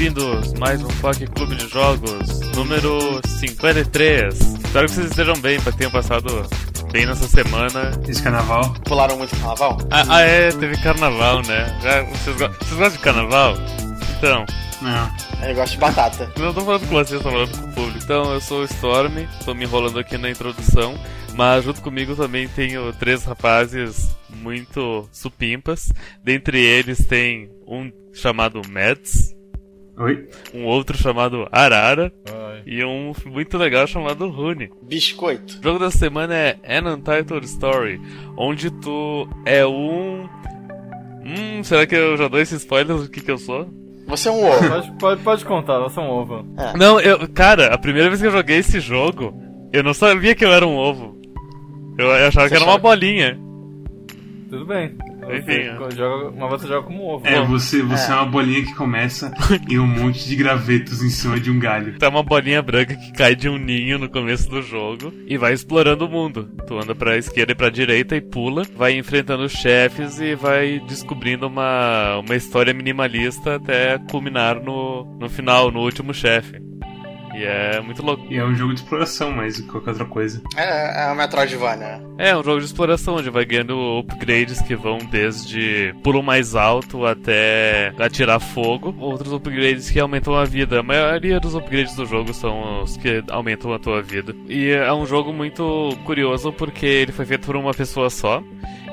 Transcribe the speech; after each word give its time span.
bem-vindos 0.00 0.54
mais 0.54 0.82
um 0.82 0.88
Poké 0.88 1.26
Clube 1.26 1.54
de 1.56 1.68
Jogos, 1.68 2.40
número 2.56 3.20
53. 3.26 4.34
Espero 4.34 4.86
que 4.86 4.94
vocês 4.94 5.10
estejam 5.10 5.34
bem, 5.42 5.60
para 5.60 5.72
tenham 5.72 5.90
passado 5.90 6.48
bem 6.90 7.04
nessa 7.04 7.28
semana. 7.28 7.90
Esse 8.08 8.22
carnaval. 8.22 8.72
Pularam 8.86 9.18
muito 9.18 9.36
carnaval? 9.36 9.76
Ah, 9.90 10.04
ah, 10.08 10.20
é, 10.22 10.48
teve 10.52 10.78
carnaval, 10.78 11.42
né? 11.42 11.78
Já, 11.82 12.02
vocês, 12.04 12.34
go- 12.34 12.48
vocês 12.48 12.78
gostam 12.78 12.90
de 12.92 12.98
carnaval? 13.00 13.54
Então, 14.16 14.46
Não. 14.80 15.46
Eu 15.46 15.54
gosto 15.54 15.72
de 15.72 15.78
batata. 15.78 16.32
não 16.38 16.54
tô 16.54 16.62
falando 16.62 16.88
com 16.88 16.94
vocês, 16.94 17.22
tô 17.22 17.30
falando 17.30 17.50
com 17.58 17.66
o 17.66 17.72
público. 17.74 17.98
Então, 18.02 18.32
eu 18.32 18.40
sou 18.40 18.62
o 18.62 18.64
Storm, 18.64 19.26
tô 19.44 19.52
me 19.52 19.64
enrolando 19.64 19.98
aqui 19.98 20.16
na 20.16 20.30
introdução, 20.30 20.98
mas 21.34 21.62
junto 21.62 21.82
comigo 21.82 22.16
também 22.16 22.48
tenho 22.48 22.90
três 22.94 23.22
rapazes 23.24 24.08
muito 24.30 25.06
supimpas. 25.12 25.92
Dentre 26.24 26.58
eles 26.58 27.04
tem 27.04 27.50
um 27.66 27.92
chamado 28.14 28.62
Mads, 28.66 29.38
Oi? 30.00 30.28
um 30.54 30.64
outro 30.64 30.96
chamado 30.96 31.46
Arara 31.52 32.10
e 32.66 32.82
um 32.84 33.12
muito 33.26 33.58
legal 33.58 33.86
chamado 33.86 34.28
Rune. 34.30 34.70
Biscoito. 34.82 35.58
O 35.60 35.62
jogo 35.62 35.78
da 35.78 35.90
semana 35.90 36.34
é 36.34 36.56
An 36.66 36.94
Untitled 36.94 37.44
Story, 37.46 38.00
onde 38.36 38.70
tu 38.70 39.28
é 39.44 39.64
um. 39.66 40.26
Hum, 41.24 41.62
será 41.62 41.86
que 41.86 41.94
eu 41.94 42.16
já 42.16 42.28
dou 42.28 42.40
esse 42.40 42.54
spoiler 42.56 42.96
do 42.96 43.08
que, 43.10 43.20
que 43.20 43.30
eu 43.30 43.38
sou? 43.38 43.68
Você 44.08 44.28
é 44.28 44.32
um 44.32 44.44
ovo. 44.44 44.68
Pode, 44.68 44.92
pode, 44.98 45.22
pode 45.22 45.44
contar, 45.44 45.78
você 45.80 46.00
é 46.00 46.02
um 46.02 46.10
ovo. 46.10 46.44
Não, 46.76 46.98
eu. 46.98 47.28
Cara, 47.28 47.72
a 47.74 47.78
primeira 47.78 48.08
vez 48.08 48.20
que 48.20 48.26
eu 48.26 48.32
joguei 48.32 48.56
esse 48.58 48.80
jogo, 48.80 49.34
eu 49.72 49.82
não 49.82 49.92
sabia 49.94 50.34
que 50.34 50.44
eu 50.44 50.52
era 50.52 50.66
um 50.66 50.76
ovo. 50.76 51.20
Eu, 51.98 52.06
eu 52.06 52.26
achava 52.28 52.48
que 52.48 52.54
era 52.54 52.64
uma 52.64 52.72
achava- 52.72 52.88
bolinha. 52.88 53.38
Tudo 54.50 54.66
bem. 54.66 54.96
Enfim, 55.32 55.76
Você 55.78 55.96
joga, 55.96 56.32
mas 56.36 56.50
você 56.50 56.66
joga 56.66 56.86
como 56.86 57.04
ovo. 57.04 57.24
É, 57.26 57.40
você, 57.46 57.82
você 57.82 58.10
é. 58.10 58.14
É. 58.14 58.16
uma 58.16 58.26
bolinha 58.26 58.64
que 58.64 58.74
começa 58.74 59.32
e 59.68 59.78
um 59.78 59.86
monte 59.86 60.26
de 60.26 60.34
gravetos 60.34 61.02
em 61.02 61.08
cima 61.08 61.38
de 61.38 61.52
um 61.52 61.58
galho. 61.58 61.96
Tá 61.98 62.08
uma 62.08 62.24
bolinha 62.24 62.60
branca 62.60 62.96
que 62.96 63.12
cai 63.12 63.36
de 63.36 63.48
um 63.48 63.56
ninho 63.56 63.96
no 63.96 64.08
começo 64.08 64.50
do 64.50 64.60
jogo 64.60 65.12
e 65.26 65.38
vai 65.38 65.52
explorando 65.52 66.04
o 66.04 66.10
mundo. 66.10 66.50
Tu 66.66 66.76
anda 66.76 66.96
pra 66.96 67.16
esquerda 67.16 67.52
e 67.52 67.54
pra 67.54 67.70
direita 67.70 68.16
e 68.16 68.20
pula, 68.20 68.64
vai 68.76 68.98
enfrentando 68.98 69.44
os 69.44 69.52
chefes 69.52 70.18
e 70.18 70.34
vai 70.34 70.80
descobrindo 70.80 71.46
uma, 71.46 72.18
uma 72.18 72.34
história 72.34 72.74
minimalista 72.74 73.54
até 73.54 73.98
culminar 74.10 74.60
no, 74.60 75.04
no 75.20 75.28
final, 75.28 75.70
no 75.70 75.80
último 75.80 76.12
chefe. 76.12 76.60
E 77.34 77.44
é 77.44 77.80
muito 77.80 78.02
louco. 78.02 78.24
E 78.30 78.36
é 78.36 78.44
um 78.44 78.54
jogo 78.54 78.74
de 78.74 78.80
exploração, 78.80 79.30
mais 79.30 79.56
do 79.56 79.62
que 79.62 79.68
qualquer 79.68 79.90
outra 79.90 80.04
coisa. 80.04 80.42
É, 80.56 81.04
é 81.04 81.12
o 81.12 81.16
Metroidvania. 81.16 82.02
É 82.18 82.36
um 82.36 82.42
jogo 82.42 82.58
de 82.58 82.66
exploração 82.66 83.16
onde 83.16 83.30
vai 83.30 83.44
ganhando 83.44 83.98
upgrades 83.98 84.60
que 84.62 84.74
vão 84.74 84.98
desde 84.98 85.94
pulo 86.02 86.22
mais 86.22 86.54
alto 86.54 87.06
até 87.06 87.92
atirar 87.98 88.40
fogo. 88.40 88.94
Outros 88.98 89.32
upgrades 89.32 89.90
que 89.90 90.00
aumentam 90.00 90.34
a 90.34 90.44
vida. 90.44 90.80
A 90.80 90.82
maioria 90.82 91.40
dos 91.40 91.54
upgrades 91.54 91.94
do 91.94 92.04
jogo 92.04 92.34
são 92.34 92.82
os 92.82 92.96
que 92.96 93.22
aumentam 93.30 93.72
a 93.72 93.78
tua 93.78 94.02
vida. 94.02 94.34
E 94.48 94.70
é 94.70 94.92
um 94.92 95.06
jogo 95.06 95.32
muito 95.32 95.96
curioso 96.04 96.52
porque 96.52 96.86
ele 96.86 97.12
foi 97.12 97.24
feito 97.24 97.46
por 97.46 97.56
uma 97.56 97.72
pessoa 97.72 98.10
só. 98.10 98.42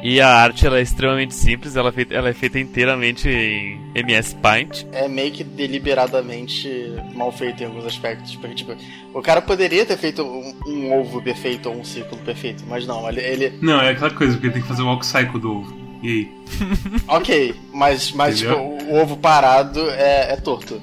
E 0.10 0.22
a 0.22 0.30
arte 0.30 0.66
ela 0.66 0.80
é 0.80 0.82
extremamente 0.82 1.34
simples, 1.36 1.76
ela 1.76 1.90
é 1.90 1.92
feita, 1.92 2.14
ela 2.14 2.30
é 2.30 2.34
feita 2.34 2.58
inteiramente 2.58 3.28
em 3.28 3.78
MS 3.94 4.36
Paint. 4.36 4.86
É 4.94 5.06
meio 5.06 5.34
que 5.34 5.44
deliberadamente 5.44 6.94
mal 7.14 7.30
feito 7.30 7.62
em 7.62 7.66
alguns 7.66 7.86
aspectos. 7.86 8.34
Porque, 8.38 8.56
tipo, 8.56 8.74
o 9.14 9.22
cara 9.22 9.42
poderia 9.42 9.86
ter 9.86 9.98
feito 9.98 10.24
um, 10.24 10.56
um 10.66 10.98
ovo 10.98 11.22
perfeito 11.22 11.68
ou 11.68 11.76
um 11.76 11.84
círculo 11.84 12.22
perfeito, 12.22 12.64
mas 12.70 12.88
não, 12.88 13.06
ele. 13.10 13.20
ele- 13.20 13.60
Não, 13.62 13.82
é 13.82 13.90
aquela 13.90 14.10
coisa, 14.12 14.36
porque 14.36 14.50
tem 14.50 14.62
que 14.62 14.68
fazer 14.70 14.82
o 14.82 14.86
walk 14.86 15.06
cycle 15.06 15.42
do 15.42 15.52
ovo. 15.58 15.78
E 16.02 16.08
aí? 16.08 16.32
ok, 17.10 17.56
mas, 17.74 18.12
mas 18.14 18.40
tipo, 18.40 18.54
o 18.56 18.96
ovo 19.02 19.18
parado 19.18 19.90
é, 19.90 20.32
é 20.32 20.36
torto. 20.38 20.82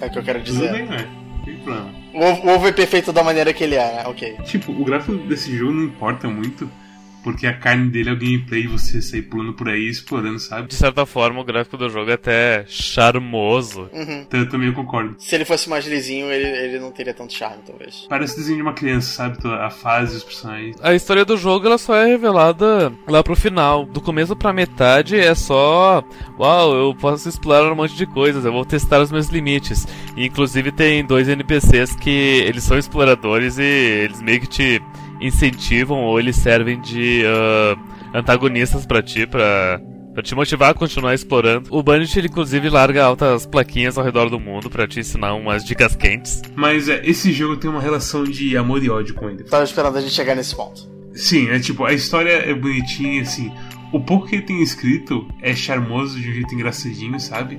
É 0.00 0.06
o 0.06 0.10
que 0.10 0.18
eu 0.18 0.22
quero 0.22 0.38
Tudo 0.38 0.52
dizer. 0.52 0.70
bem, 0.70 0.86
né? 0.86 1.08
Não 1.36 1.44
tem 1.44 1.56
problema. 1.56 1.90
O 2.14 2.20
ovo, 2.24 2.46
o 2.46 2.54
ovo 2.54 2.68
é 2.68 2.72
perfeito 2.72 3.12
da 3.12 3.24
maneira 3.24 3.52
que 3.52 3.64
ele 3.64 3.74
é, 3.74 3.96
né? 3.96 4.02
Ok. 4.06 4.36
Tipo, 4.44 4.70
o 4.70 4.84
gráfico 4.84 5.16
desse 5.26 5.56
jogo 5.56 5.72
não 5.72 5.84
importa 5.84 6.28
muito, 6.28 6.70
porque 7.22 7.46
a 7.46 7.56
carne 7.56 7.88
dele 7.88 8.10
é 8.10 8.12
o 8.12 8.18
gameplay, 8.18 8.66
você 8.66 9.00
sair 9.00 9.22
pulando 9.22 9.52
por 9.52 9.68
aí, 9.68 9.88
explorando, 9.88 10.38
sabe? 10.38 10.68
De 10.68 10.74
certa 10.74 11.06
forma, 11.06 11.40
o 11.40 11.44
gráfico 11.44 11.76
do 11.76 11.88
jogo 11.88 12.10
é 12.10 12.14
até 12.14 12.64
charmoso. 12.66 13.88
Uhum. 13.92 14.22
Então 14.22 14.40
eu 14.40 14.48
também 14.48 14.72
concordo. 14.72 15.16
Se 15.18 15.34
ele 15.34 15.44
fosse 15.44 15.68
mais 15.68 15.86
lisinho, 15.86 16.30
ele, 16.30 16.46
ele 16.46 16.78
não 16.78 16.90
teria 16.90 17.14
tanto 17.14 17.32
charme, 17.32 17.62
talvez. 17.66 18.06
Parece 18.08 18.36
desenho 18.36 18.56
de 18.56 18.62
uma 18.62 18.72
criança, 18.72 19.12
sabe? 19.12 19.38
A 19.48 19.70
fase, 19.70 20.16
os 20.16 20.24
personagens. 20.24 20.76
A 20.82 20.94
história 20.94 21.24
do 21.24 21.36
jogo 21.36 21.66
ela 21.66 21.78
só 21.78 21.94
é 21.96 22.06
revelada 22.06 22.92
lá 23.06 23.22
pro 23.22 23.36
final. 23.36 23.84
Do 23.84 24.00
começo 24.00 24.36
pra 24.36 24.52
metade 24.52 25.16
é 25.16 25.34
só. 25.34 26.02
Uau, 26.38 26.74
eu 26.74 26.94
posso 26.94 27.28
explorar 27.28 27.70
um 27.70 27.76
monte 27.76 27.94
de 27.94 28.06
coisas, 28.06 28.44
eu 28.44 28.52
vou 28.52 28.64
testar 28.64 29.00
os 29.00 29.12
meus 29.12 29.28
limites. 29.28 29.86
E, 30.16 30.26
inclusive 30.26 30.72
tem 30.72 31.04
dois 31.04 31.28
NPCs 31.28 31.94
que 31.96 32.10
eles 32.10 32.64
são 32.64 32.78
exploradores 32.78 33.58
e 33.58 33.62
eles 33.62 34.20
meio 34.20 34.40
que 34.40 34.46
te 34.46 34.82
incentivam 35.22 35.98
ou 35.98 36.18
eles 36.18 36.36
servem 36.36 36.80
de 36.80 37.22
ah, 37.26 38.18
antagonistas 38.18 38.86
pra 38.86 39.02
ti, 39.02 39.26
pra. 39.26 39.80
Pra 40.12 40.22
te 40.22 40.34
motivar 40.34 40.72
a 40.72 40.74
continuar 40.74 41.14
explorando. 41.14 41.70
O 41.70 41.82
Banit, 41.82 42.18
ele 42.18 42.28
inclusive 42.28 42.68
larga 42.68 43.02
altas 43.02 43.46
plaquinhas 43.46 43.96
ao 43.96 44.04
redor 44.04 44.28
do 44.28 44.38
mundo 44.38 44.68
pra 44.68 44.86
te 44.86 45.00
ensinar 45.00 45.32
umas 45.32 45.64
dicas 45.64 45.96
quentes. 45.96 46.42
Mas 46.54 46.86
é, 46.86 47.00
esse 47.02 47.32
jogo 47.32 47.56
tem 47.56 47.70
uma 47.70 47.80
relação 47.80 48.22
de 48.22 48.54
amor 48.54 48.84
e 48.84 48.90
ódio 48.90 49.14
com 49.14 49.30
ele. 49.30 49.42
Tava 49.44 49.64
esperando 49.64 49.96
a 49.96 50.02
gente 50.02 50.12
chegar 50.12 50.34
nesse 50.34 50.54
ponto. 50.54 50.86
Sim, 51.14 51.48
é 51.48 51.58
tipo, 51.58 51.86
a 51.86 51.94
história 51.94 52.30
é 52.30 52.52
bonitinha, 52.52 53.22
assim. 53.22 53.50
O 53.90 54.00
pouco 54.00 54.26
que 54.26 54.36
ele 54.36 54.42
tem 54.42 54.62
escrito 54.62 55.26
é 55.40 55.54
charmoso 55.54 56.20
de 56.20 56.28
um 56.28 56.32
jeito 56.34 56.54
engraçadinho, 56.54 57.18
sabe? 57.18 57.58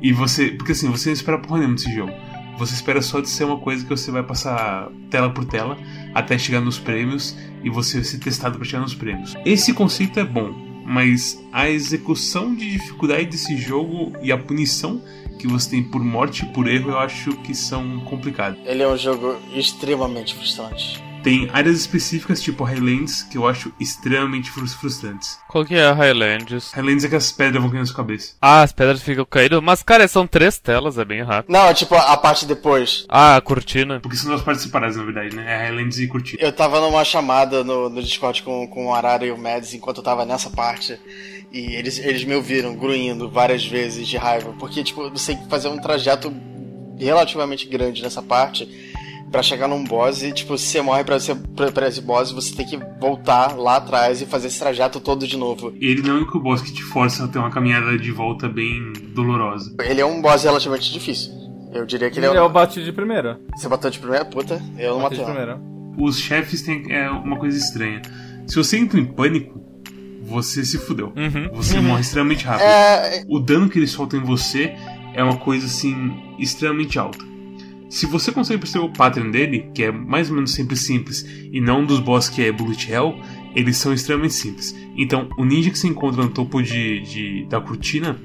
E 0.00 0.12
você. 0.12 0.46
Porque 0.46 0.70
assim, 0.70 0.88
você 0.88 1.08
não 1.08 1.14
espera 1.14 1.38
porra 1.38 1.58
nenhuma 1.58 1.74
desse 1.74 1.92
jogo. 1.92 2.12
Você 2.58 2.74
espera 2.74 3.00
só 3.02 3.20
de 3.20 3.28
ser 3.28 3.44
uma 3.44 3.58
coisa 3.58 3.82
que 3.84 3.90
você 3.90 4.10
vai 4.10 4.22
passar 4.22 4.88
tela 5.10 5.30
por 5.30 5.44
tela 5.44 5.76
até 6.14 6.38
chegar 6.38 6.60
nos 6.60 6.78
prêmios 6.78 7.36
e 7.62 7.70
você 7.70 8.02
ser 8.02 8.18
testado 8.18 8.56
pra 8.56 8.64
chegar 8.66 8.82
nos 8.82 8.94
prêmios. 8.94 9.34
Esse 9.44 9.72
conceito 9.72 10.18
é 10.18 10.24
bom, 10.24 10.52
mas 10.84 11.42
a 11.52 11.68
execução 11.68 12.54
de 12.54 12.72
dificuldade 12.72 13.26
desse 13.26 13.56
jogo 13.56 14.12
e 14.22 14.32
a 14.32 14.38
punição 14.38 15.02
que 15.38 15.46
você 15.46 15.70
tem 15.70 15.82
por 15.82 16.04
morte 16.04 16.44
e 16.44 16.48
por 16.48 16.68
erro 16.68 16.90
eu 16.90 16.98
acho 16.98 17.32
que 17.38 17.54
são 17.54 18.00
complicadas. 18.00 18.58
Ele 18.64 18.82
é 18.82 18.88
um 18.88 18.96
jogo 18.96 19.36
extremamente 19.54 20.34
frustrante. 20.34 21.09
Tem 21.22 21.50
áreas 21.52 21.76
específicas, 21.80 22.40
tipo 22.40 22.64
Highlands, 22.64 23.22
que 23.24 23.36
eu 23.36 23.46
acho 23.46 23.72
extremamente 23.78 24.50
frus- 24.50 24.72
frustrantes. 24.74 25.38
Qual 25.48 25.64
que 25.66 25.74
é 25.74 25.84
a 25.84 25.92
Highlands? 25.92 26.72
Highlands 26.72 27.04
é 27.04 27.08
que 27.08 27.16
as 27.16 27.30
pedras 27.30 27.60
vão 27.60 27.70
cair 27.70 27.80
na 27.80 27.86
sua 27.86 27.96
cabeça. 27.96 28.34
Ah, 28.40 28.62
as 28.62 28.72
pedras 28.72 29.02
ficam 29.02 29.24
caindo. 29.26 29.60
Mas, 29.60 29.82
cara, 29.82 30.08
são 30.08 30.26
três 30.26 30.58
telas, 30.58 30.96
é 30.98 31.04
bem 31.04 31.22
rápido. 31.22 31.52
Não, 31.52 31.74
tipo, 31.74 31.94
a 31.94 32.16
parte 32.16 32.46
depois. 32.46 33.04
Ah, 33.08 33.36
a 33.36 33.40
cortina. 33.40 34.00
Porque 34.00 34.16
são 34.16 34.30
duas 34.30 34.42
partes 34.42 34.62
separadas, 34.64 34.96
na 34.96 35.04
verdade, 35.04 35.36
né? 35.36 35.44
É 35.52 35.56
Highlands 35.68 35.98
e 35.98 36.06
Curtido. 36.06 36.42
Eu 36.42 36.52
tava 36.52 36.80
numa 36.80 37.04
chamada 37.04 37.62
no, 37.62 37.90
no 37.90 38.02
Discord 38.02 38.42
com, 38.42 38.66
com 38.68 38.86
o 38.86 38.94
Arara 38.94 39.26
e 39.26 39.30
o 39.30 39.36
Mads 39.36 39.74
enquanto 39.74 39.98
eu 39.98 40.04
tava 40.04 40.24
nessa 40.24 40.48
parte. 40.50 40.98
E 41.52 41.74
eles, 41.74 41.98
eles 41.98 42.24
me 42.24 42.34
ouviram 42.34 42.74
gruindo 42.74 43.28
várias 43.28 43.66
vezes 43.66 44.08
de 44.08 44.16
raiva. 44.16 44.54
Porque, 44.58 44.82
tipo, 44.82 45.10
você 45.10 45.34
tem 45.34 45.42
que 45.44 45.50
fazer 45.50 45.68
um 45.68 45.78
trajeto 45.78 46.32
relativamente 46.98 47.66
grande 47.66 48.02
nessa 48.02 48.22
parte 48.22 48.89
pra 49.30 49.42
chegar 49.42 49.68
num 49.68 49.84
boss. 49.84 50.22
E, 50.22 50.32
tipo, 50.32 50.56
se 50.58 50.66
você 50.66 50.82
morre 50.82 51.04
pra, 51.04 51.18
você, 51.18 51.34
pra, 51.34 51.70
pra 51.72 51.88
esse 51.88 52.00
boss, 52.00 52.32
você 52.32 52.54
tem 52.54 52.66
que 52.66 52.78
voltar 53.00 53.56
lá 53.56 53.76
atrás 53.76 54.20
e 54.20 54.26
fazer 54.26 54.48
esse 54.48 54.58
trajeto 54.58 55.00
todo 55.00 55.26
de 55.26 55.36
novo. 55.36 55.72
Ele 55.80 56.02
não 56.02 56.10
é 56.10 56.12
o 56.14 56.16
único 56.18 56.40
boss 56.40 56.60
que 56.60 56.72
te 56.72 56.82
força 56.82 57.24
a 57.24 57.28
ter 57.28 57.38
uma 57.38 57.50
caminhada 57.50 57.96
de 57.98 58.10
volta 58.10 58.48
bem 58.48 58.92
dolorosa. 59.14 59.74
Ele 59.80 60.00
é 60.00 60.06
um 60.06 60.20
boss 60.20 60.42
relativamente 60.44 60.92
difícil. 60.92 61.32
Eu 61.72 61.86
diria 61.86 62.10
que 62.10 62.18
ele 62.18 62.26
Ele 62.26 62.34
é 62.36 62.38
é 62.38 62.42
um... 62.42 62.46
o 62.46 62.48
bate 62.48 62.82
de 62.84 62.92
primeira. 62.92 63.40
Você 63.56 63.68
bateu 63.68 63.90
de 63.90 63.98
primeira? 63.98 64.24
Puta, 64.24 64.60
eu 64.76 64.94
não 64.94 65.00
matei. 65.00 65.18
de 65.18 65.24
não. 65.24 65.30
primeira. 65.30 65.60
Os 65.98 66.18
chefes 66.18 66.62
têm 66.62 66.84
é, 66.92 67.08
uma 67.10 67.36
coisa 67.38 67.56
estranha. 67.56 68.02
Se 68.46 68.56
você 68.56 68.76
entra 68.76 68.98
em 68.98 69.04
pânico, 69.04 69.60
você 70.22 70.64
se 70.64 70.78
fudeu. 70.78 71.12
Uhum. 71.16 71.48
Você 71.54 71.78
morre 71.80 72.00
extremamente 72.00 72.44
rápido. 72.44 72.64
É, 72.66 73.24
O 73.28 73.38
dano 73.38 73.68
que 73.68 73.78
ele 73.78 73.86
solta 73.86 74.16
em 74.16 74.20
você 74.20 74.74
é 75.14 75.22
uma 75.22 75.36
coisa 75.36 75.66
assim 75.66 76.12
extremamente 76.38 76.98
alta. 76.98 77.29
Se 77.90 78.06
você 78.06 78.30
consegue 78.32 78.60
perceber 78.60 78.84
o 78.84 78.88
pattern 78.92 79.30
dele, 79.32 79.68
que 79.74 79.82
é 79.82 79.90
mais 79.92 80.30
ou 80.30 80.36
menos 80.36 80.52
sempre 80.52 80.76
simples, 80.76 81.26
e 81.52 81.60
não 81.60 81.80
um 81.80 81.84
dos 81.84 81.98
boss 82.00 82.28
que 82.28 82.40
é 82.42 82.52
Bullet 82.52 82.90
Hell, 82.90 83.18
eles 83.54 83.76
são 83.76 83.92
extremamente 83.92 84.34
simples. 84.34 84.74
Então, 84.96 85.28
o 85.36 85.44
ninja 85.44 85.70
que 85.70 85.78
você 85.78 85.88
encontra 85.88 86.22
no 86.22 86.30
topo 86.30 86.62
de, 86.62 87.00
de- 87.00 87.46
da 87.50 87.60
cortina, 87.60 88.16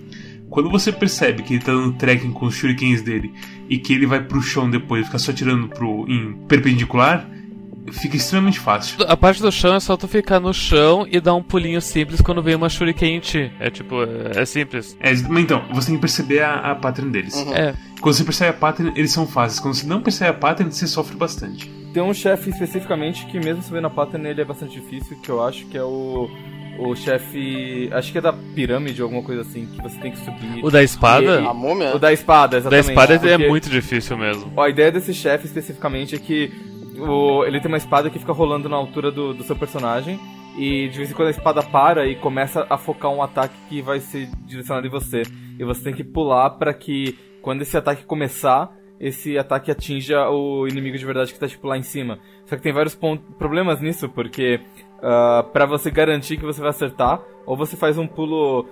quando 0.50 0.69
você 0.69 0.91
percebe 0.91 1.41
que 1.41 1.56
ele 1.56 1.63
tá 1.63 1.73
dando 1.73 1.94
trekking 1.94 2.31
com 2.31 2.45
os 2.45 2.53
shurikens 2.56 3.01
dele 3.01 3.31
e 3.67 3.79
que 3.79 3.91
ele 3.91 4.06
vai 4.06 4.23
pro 4.23 4.39
chão 4.41 4.69
depois 4.69 5.01
e 5.01 5.06
fica 5.06 5.17
só 5.17 5.33
tirando 5.33 5.68
pro, 5.68 6.06
em 6.07 6.33
perpendicular, 6.47 7.27
fica 7.91 8.17
extremamente 8.17 8.59
fácil. 8.59 8.97
A 9.07 9.15
parte 9.17 9.41
do 9.41 9.51
chão 9.51 9.75
é 9.75 9.79
só 9.79 9.95
tu 9.97 10.07
ficar 10.07 10.39
no 10.39 10.53
chão 10.53 11.05
e 11.09 11.19
dar 11.19 11.33
um 11.35 11.43
pulinho 11.43 11.81
simples 11.81 12.21
quando 12.21 12.41
vem 12.41 12.55
uma 12.55 12.69
shuriken 12.69 13.15
em 13.15 13.19
ti. 13.19 13.51
É 13.59 13.69
tipo, 13.69 13.95
é, 14.03 14.41
é 14.41 14.45
simples. 14.45 14.97
É, 14.99 15.11
mas 15.29 15.43
então, 15.43 15.63
você 15.71 15.87
tem 15.87 15.95
que 15.95 16.01
perceber 16.01 16.41
a, 16.41 16.71
a 16.71 16.75
pattern 16.75 17.11
deles. 17.11 17.33
Uhum. 17.35 17.53
É. 17.53 17.73
Quando 18.01 18.15
você 18.15 18.23
percebe 18.23 18.49
a 18.51 18.53
pattern, 18.53 18.91
eles 18.95 19.11
são 19.11 19.25
fáceis. 19.27 19.59
Quando 19.59 19.73
você 19.75 19.85
não 19.87 20.01
percebe 20.01 20.29
a 20.31 20.33
pattern, 20.33 20.71
você 20.71 20.87
sofre 20.87 21.15
bastante. 21.15 21.67
Tem 21.93 22.03
um 22.03 22.13
chefe 22.13 22.49
especificamente 22.49 23.25
que, 23.27 23.39
mesmo 23.39 23.61
sabendo 23.61 23.87
a 23.87 23.89
pattern, 23.89 24.27
ele 24.27 24.41
é 24.41 24.45
bastante 24.45 24.79
difícil, 24.79 25.17
que 25.21 25.29
eu 25.29 25.41
acho 25.43 25.65
que 25.67 25.77
é 25.77 25.83
o, 25.83 26.29
o 26.77 26.93
chefe. 26.95 27.89
Acho 27.93 28.11
que 28.11 28.17
é 28.17 28.21
da 28.21 28.33
pirâmide 28.33 29.01
ou 29.01 29.05
alguma 29.05 29.23
coisa 29.23 29.41
assim, 29.43 29.65
que 29.65 29.81
você 29.81 29.97
tem 29.99 30.11
que 30.11 30.19
subir. 30.19 30.63
O 30.63 30.69
da 30.69 30.83
espada? 30.83 31.39
E- 31.41 31.47
A 31.47 31.53
múmia? 31.53 31.95
O 31.95 31.99
da 31.99 32.11
espada, 32.11 32.59
Da 32.59 32.77
exatamente. 32.77 32.89
espada 32.89 33.13
é 33.13 33.19
Porque- 33.37 33.47
muito 33.47 33.69
difícil 33.69 34.17
mesmo. 34.17 34.51
A 34.59 34.69
ideia 34.69 34.91
desse 34.91 35.13
chefe 35.13 35.45
especificamente 35.45 36.15
é 36.15 36.19
que 36.19 36.51
o- 37.00 37.44
ele 37.45 37.59
tem 37.59 37.68
uma 37.69 37.77
espada 37.77 38.09
que 38.09 38.19
fica 38.19 38.31
rolando 38.33 38.68
na 38.69 38.75
altura 38.75 39.12
do, 39.12 39.33
do 39.33 39.44
seu 39.44 39.56
personagem. 39.56 40.19
E 40.57 40.88
de 40.88 40.97
vez 40.97 41.12
em 41.12 41.13
quando 41.13 41.27
a 41.27 41.31
espada 41.31 41.62
para 41.62 42.07
e 42.07 42.15
começa 42.15 42.65
a 42.69 42.77
focar 42.77 43.12
um 43.12 43.21
ataque 43.21 43.56
que 43.68 43.81
vai 43.81 44.00
ser 44.00 44.30
direcionado 44.45 44.88
em 44.88 44.89
você. 44.89 45.24
E 45.59 45.63
você 45.65 45.83
tem 45.83 45.94
que 45.94 46.03
pular 46.03 46.51
para 46.51 46.74
que 46.74 47.18
quando 47.42 47.62
esse 47.62 47.75
ataque 47.75 48.06
começar, 48.06 48.74
esse 48.97 49.38
ataque 49.38 49.69
atinja 49.69 50.30
o 50.30 50.65
inimigo 50.65 50.97
de 50.97 51.06
verdade 51.06 51.33
que 51.33 51.39
tá 51.39 51.45
tipo 51.47 51.68
lá 51.68 51.77
em 51.77 51.81
cima. 51.81 52.19
Só 52.45 52.56
que 52.56 52.62
tem 52.62 52.71
vários 52.71 52.97
problemas 53.38 53.81
nisso, 53.81 54.07
porque 54.07 54.62
ah, 55.03 55.45
pra 55.51 55.65
você 55.65 55.92
garantir 55.92 56.38
que 56.38 56.45
você 56.45 56.62
vai 56.62 56.69
acertar, 56.69 57.21
ou 57.45 57.57
você 57.57 57.75
faz 57.75 57.97
um 57.97 58.07
pulo 58.07 58.65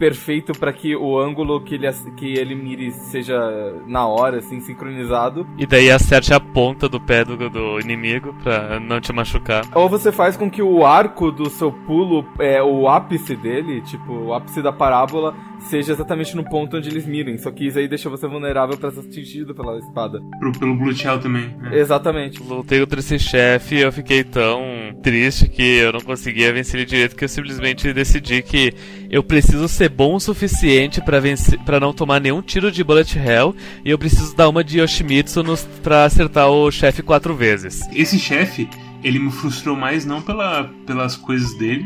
perfeito 0.00 0.54
para 0.58 0.72
que 0.72 0.96
o 0.96 1.18
ângulo 1.20 1.60
que 1.60 1.74
ele, 1.74 1.86
que 2.16 2.32
ele 2.32 2.54
mire 2.54 2.90
seja 2.90 3.38
na 3.86 4.06
hora, 4.06 4.38
assim, 4.38 4.58
sincronizado. 4.58 5.46
E 5.58 5.66
daí 5.66 5.90
acerte 5.90 6.32
a 6.32 6.40
ponta 6.40 6.88
do 6.88 6.98
pé 6.98 7.22
do, 7.22 7.50
do 7.50 7.78
inimigo 7.78 8.34
pra 8.42 8.80
não 8.80 8.98
te 8.98 9.12
machucar. 9.12 9.62
Ou 9.74 9.90
você 9.90 10.10
faz 10.10 10.38
com 10.38 10.50
que 10.50 10.62
o 10.62 10.86
arco 10.86 11.30
do 11.30 11.50
seu 11.50 11.70
pulo, 11.70 12.24
é, 12.38 12.62
o 12.62 12.88
ápice 12.88 13.36
dele, 13.36 13.82
tipo, 13.82 14.10
o 14.10 14.32
ápice 14.32 14.62
da 14.62 14.72
parábola, 14.72 15.34
seja 15.68 15.92
exatamente 15.92 16.34
no 16.36 16.44
ponto 16.44 16.76
onde 16.76 16.88
eles 16.88 17.06
mirem. 17.06 17.36
Só 17.38 17.50
que 17.50 17.66
isso 17.66 17.78
aí 17.78 17.88
deixa 17.88 18.08
você 18.08 18.26
vulnerável 18.26 18.76
para 18.78 18.90
ser 18.90 19.00
atingido 19.00 19.54
pela 19.54 19.78
espada. 19.78 20.20
Pro, 20.38 20.52
pelo 20.52 20.74
Blue 20.76 20.94
Shell 20.94 21.18
também. 21.18 21.48
né? 21.58 21.78
Exatamente. 21.78 22.42
Lutei 22.42 22.80
contra 22.80 23.00
esse 23.00 23.18
chefe 23.18 23.76
e 23.76 23.80
eu 23.80 23.92
fiquei 23.92 24.24
tão 24.24 24.62
triste 25.02 25.48
que 25.48 25.62
eu 25.62 25.92
não 25.92 26.00
conseguia 26.00 26.52
vencer 26.52 26.80
ele 26.80 26.86
direito 26.86 27.16
que 27.16 27.24
eu 27.24 27.28
simplesmente 27.28 27.92
decidi 27.92 28.42
que 28.42 28.72
eu 29.10 29.22
preciso 29.22 29.68
ser 29.68 29.88
bom 29.88 30.14
o 30.14 30.20
suficiente 30.20 31.00
pra 31.00 31.20
vencer, 31.20 31.58
para 31.60 31.80
não 31.80 31.92
tomar 31.92 32.20
nenhum 32.20 32.42
tiro 32.42 32.70
de 32.70 32.84
bullet 32.84 33.18
hell 33.18 33.54
e 33.84 33.90
eu 33.90 33.98
preciso 33.98 34.36
dar 34.36 34.48
uma 34.48 34.62
de 34.62 34.80
Yoshimitsu 34.80 35.42
nos, 35.42 35.64
pra 35.82 36.04
acertar 36.04 36.48
o 36.50 36.70
chefe 36.70 37.02
quatro 37.02 37.34
vezes. 37.34 37.80
Esse 37.94 38.18
chefe, 38.18 38.68
ele 39.02 39.18
me 39.18 39.30
frustrou 39.30 39.76
mais 39.76 40.04
não 40.04 40.20
pela, 40.22 40.64
pelas 40.86 41.16
coisas 41.16 41.56
dele, 41.58 41.84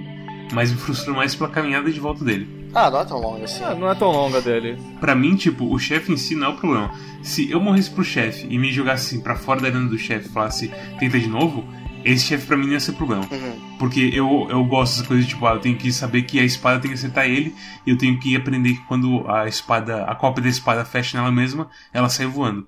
mas 0.53 0.71
me 0.71 0.77
frustrou 0.79 1.17
mais 1.17 1.35
pela 1.35 1.51
caminhada 1.51 1.91
de 1.91 2.01
volta 2.01 2.25
dele. 2.25 2.64
Ah, 2.75 2.91
não 2.91 3.01
é 3.01 3.05
tão 3.05 3.21
longo 3.21 3.45
assim. 3.45 3.63
Ah, 3.63 3.75
não 3.75 3.91
é 3.91 3.95
tão 3.95 4.11
longa 4.11 4.41
dele. 4.41 4.79
Pra 5.01 5.15
mim, 5.15 5.37
tipo, 5.37 5.73
o 5.73 5.79
chefe 5.79 6.13
em 6.13 6.17
si 6.17 6.35
não 6.35 6.49
é 6.49 6.51
o 6.51 6.57
problema. 6.57 6.93
Se 7.23 7.51
eu 7.51 7.61
morresse 7.61 7.91
pro 7.91 8.05
chefe 8.05 8.47
e 8.51 8.59
me 8.59 8.73
jogasse 8.73 9.07
assim 9.07 9.23
pra 9.23 9.37
fora 9.37 9.61
da 9.61 9.69
arena 9.69 9.89
do 9.89 9.99
chefe 9.99 10.29
e 10.29 10.33
falasse 10.33 10.71
tenta 10.99 11.19
de 11.19 11.29
novo, 11.29 11.65
esse 12.05 12.27
chefe 12.27 12.47
pra 12.47 12.57
mim 12.57 12.67
não 12.67 12.73
ia 12.73 12.81
ser 12.81 12.93
problema. 12.93 13.25
Uhum. 13.31 13.77
Porque 13.79 14.11
eu, 14.13 14.47
eu 14.51 14.65
gosto 14.65 14.95
dessas 14.95 15.07
coisas, 15.07 15.27
tipo, 15.27 15.47
ah, 15.47 15.55
eu 15.55 15.61
tenho 15.61 15.77
que 15.77 15.91
saber 15.93 16.23
que 16.23 16.39
a 16.39 16.45
espada 16.45 16.81
tem 16.81 16.91
que 16.91 16.97
acertar 16.97 17.25
ele, 17.25 17.55
e 17.87 17.91
eu 17.91 17.97
tenho 17.97 18.19
que 18.19 18.37
aprender 18.37 18.75
que 18.75 18.87
quando 18.87 19.25
a 19.31 19.47
espada, 19.49 20.05
a 20.05 20.15
cópia 20.15 20.43
da 20.43 20.49
espada 20.49 20.85
fecha 20.85 21.17
nela 21.17 21.33
mesma, 21.33 21.69
ela 21.93 22.09
sai 22.09 22.27
voando. 22.27 22.67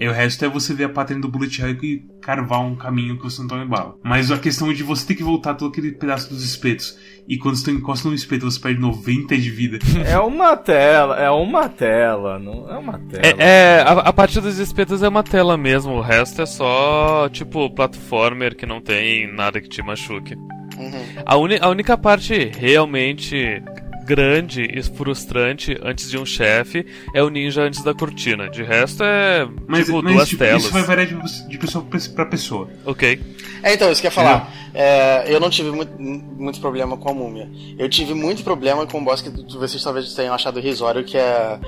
E 0.00 0.08
o 0.08 0.12
resto 0.12 0.42
é 0.46 0.48
você 0.48 0.72
ver 0.72 0.84
a 0.84 0.88
pattern 0.88 1.20
do 1.20 1.28
Bullet 1.28 1.60
Hell 1.60 1.76
e 1.82 2.02
carvar 2.22 2.60
um 2.60 2.74
caminho 2.74 3.18
que 3.18 3.22
você 3.22 3.42
não 3.42 3.48
tome 3.48 3.66
bala. 3.66 3.96
Mas 4.02 4.30
a 4.30 4.38
questão 4.38 4.72
de 4.72 4.82
você 4.82 5.06
ter 5.06 5.14
que 5.14 5.22
voltar 5.22 5.52
todo 5.54 5.70
aquele 5.70 5.92
pedaço 5.92 6.30
dos 6.30 6.42
espetos, 6.42 6.98
e 7.28 7.36
quando 7.36 7.56
você 7.56 7.70
encosta 7.70 8.08
no 8.08 8.14
espeto 8.14 8.50
você 8.50 8.58
perde 8.58 8.80
90 8.80 9.36
de 9.36 9.50
vida. 9.50 9.78
É 10.06 10.18
uma 10.18 10.56
tela, 10.56 11.16
é 11.20 11.30
uma 11.30 11.68
tela, 11.68 12.38
não 12.38 12.68
é 12.70 12.78
uma 12.78 12.98
tela. 12.98 13.22
É, 13.38 13.76
é, 13.78 13.80
a, 13.82 13.92
a 13.92 14.12
parte 14.12 14.40
dos 14.40 14.58
espetos 14.58 15.02
é 15.02 15.08
uma 15.08 15.22
tela 15.22 15.56
mesmo, 15.58 15.92
o 15.92 16.00
resto 16.00 16.40
é 16.40 16.46
só, 16.46 17.28
tipo, 17.28 17.68
platformer 17.68 18.56
que 18.56 18.64
não 18.64 18.80
tem 18.80 19.30
nada 19.34 19.60
que 19.60 19.68
te 19.68 19.82
machuque. 19.82 20.34
Uhum. 20.34 20.92
A, 21.26 21.36
uni- 21.36 21.58
a 21.60 21.68
única 21.68 21.98
parte 21.98 22.50
realmente 22.58 23.62
grande 24.10 24.62
e 24.62 24.82
frustrante 24.82 25.78
antes 25.84 26.10
de 26.10 26.18
um 26.18 26.26
chefe 26.26 26.84
é 27.14 27.22
o 27.22 27.28
ninja 27.28 27.62
antes 27.62 27.84
da 27.84 27.94
cortina. 27.94 28.50
De 28.50 28.64
resto 28.64 29.04
é 29.04 29.48
Mas, 29.68 29.86
tipo 29.86 30.02
mas 30.02 30.14
duas 30.14 30.28
tipo, 30.28 30.42
telas. 30.42 30.64
isso 30.64 30.72
vai 30.72 30.82
variar 30.82 31.06
de, 31.06 31.48
de 31.48 31.58
pessoa 31.58 31.86
pra 32.16 32.26
pessoa. 32.26 32.68
Ok. 32.84 33.20
É, 33.62 33.74
então, 33.74 33.92
isso 33.92 34.00
que 34.00 34.08
eu 34.08 34.10
ia 34.10 34.14
falar. 34.14 34.52
É, 34.74 35.32
eu 35.32 35.38
não 35.38 35.48
tive 35.48 35.70
muito, 35.70 35.92
muito 36.02 36.60
problema 36.60 36.96
com 36.96 37.08
a 37.08 37.14
múmia. 37.14 37.48
Eu 37.78 37.88
tive 37.88 38.12
muito 38.12 38.42
problema 38.42 38.84
com 38.84 38.98
o 38.98 39.04
boss 39.04 39.22
que 39.22 39.30
vocês 39.56 39.80
talvez 39.82 40.12
tenham 40.12 40.34
achado 40.34 40.58
irrisório, 40.58 41.04
que 41.04 41.16
é 41.16 41.60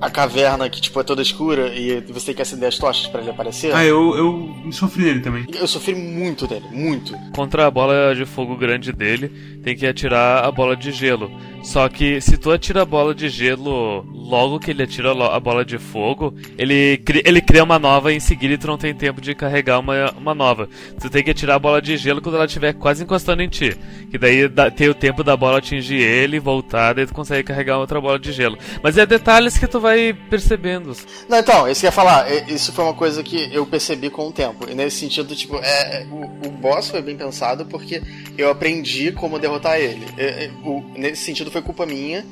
a 0.00 0.10
caverna 0.10 0.68
que 0.68 0.80
tipo 0.80 1.00
é 1.00 1.02
toda 1.02 1.22
escura 1.22 1.74
e 1.74 2.00
você 2.12 2.26
tem 2.26 2.34
que 2.34 2.42
acender 2.42 2.68
as 2.68 2.76
tochas 2.78 3.06
pra 3.06 3.20
ele 3.20 3.30
aparecer. 3.30 3.74
Ah, 3.74 3.84
eu, 3.84 4.14
eu 4.16 4.72
sofri 4.72 5.04
nele 5.04 5.20
também. 5.20 5.46
Eu 5.54 5.66
sofri 5.66 5.94
muito 5.94 6.46
dele, 6.46 6.66
muito. 6.70 7.14
Contra 7.34 7.66
a 7.66 7.70
bola 7.70 8.14
de 8.14 8.24
fogo 8.26 8.56
grande 8.56 8.92
dele, 8.92 9.28
tem 9.62 9.74
que 9.76 9.86
atirar 9.86 10.44
a 10.44 10.50
bola 10.50 10.76
de 10.76 10.92
gelo. 10.92 11.30
Só 11.62 11.88
que 11.88 12.20
se 12.20 12.36
tu 12.36 12.50
atira 12.50 12.82
a 12.82 12.84
bola 12.84 13.14
de 13.14 13.28
gelo 13.30 14.02
logo 14.12 14.58
que 14.60 14.70
ele 14.70 14.82
atira 14.82 15.12
a 15.12 15.40
bola 15.40 15.64
de 15.64 15.78
fogo, 15.78 16.34
ele, 16.58 16.98
cri- 16.98 17.22
ele 17.24 17.40
cria 17.40 17.64
uma 17.64 17.78
nova 17.78 18.12
e 18.12 18.16
em 18.16 18.20
seguida 18.20 18.52
e 18.54 18.58
tu 18.58 18.66
não 18.66 18.76
tem 18.76 18.94
tempo 18.94 19.18
de 19.20 19.34
carregar 19.34 19.78
uma, 19.78 20.10
uma 20.12 20.34
nova. 20.34 20.68
Tu 21.00 21.08
tem 21.08 21.22
que 21.22 21.30
atirar 21.30 21.56
a 21.56 21.58
bola 21.58 21.80
de 21.80 21.96
gelo 21.96 22.20
quando 22.20 22.34
ela 22.34 22.44
estiver 22.44 22.74
quase 22.74 23.02
encostando 23.04 23.42
em 23.42 23.48
ti. 23.48 23.74
Que 24.10 24.18
daí 24.18 24.46
dá- 24.48 24.70
tem 24.70 24.90
o 24.90 24.94
tempo 24.94 25.24
da 25.24 25.34
bola 25.36 25.56
atingir 25.58 26.00
ele, 26.02 26.38
voltar, 26.38 26.92
daí 26.94 27.06
tu 27.06 27.14
consegue 27.14 27.42
carregar 27.44 27.78
outra 27.78 27.98
bola 27.98 28.18
de 28.18 28.30
gelo. 28.32 28.58
Mas 28.82 28.98
é 28.98 29.06
detalhes 29.06 29.56
que 29.56 29.66
tu 29.74 29.80
vai 29.80 30.12
percebendo. 30.30 30.96
Não, 31.28 31.38
então, 31.38 31.68
isso 31.68 31.80
que 31.80 31.86
eu 31.86 31.88
ia 31.88 31.92
falar, 31.92 32.30
é- 32.30 32.44
isso 32.48 32.72
foi 32.72 32.84
uma 32.84 32.94
coisa 32.94 33.22
que 33.22 33.48
eu 33.52 33.66
percebi 33.66 34.08
com 34.08 34.28
o 34.28 34.32
tempo. 34.32 34.68
E 34.70 34.74
nesse 34.74 34.98
sentido, 34.98 35.34
tipo, 35.34 35.56
é, 35.56 36.02
é, 36.02 36.06
o, 36.10 36.24
o 36.46 36.50
boss 36.50 36.88
foi 36.90 37.02
bem 37.02 37.16
pensado 37.16 37.66
porque 37.66 38.00
eu 38.38 38.50
aprendi 38.50 39.10
como 39.12 39.38
derrotar 39.38 39.78
ele. 39.78 40.06
É, 40.16 40.44
é, 40.46 40.50
o- 40.64 40.84
nesse 40.96 41.22
sentido 41.24 41.50
foi 41.50 41.60
culpa 41.62 41.84
minha. 41.86 42.24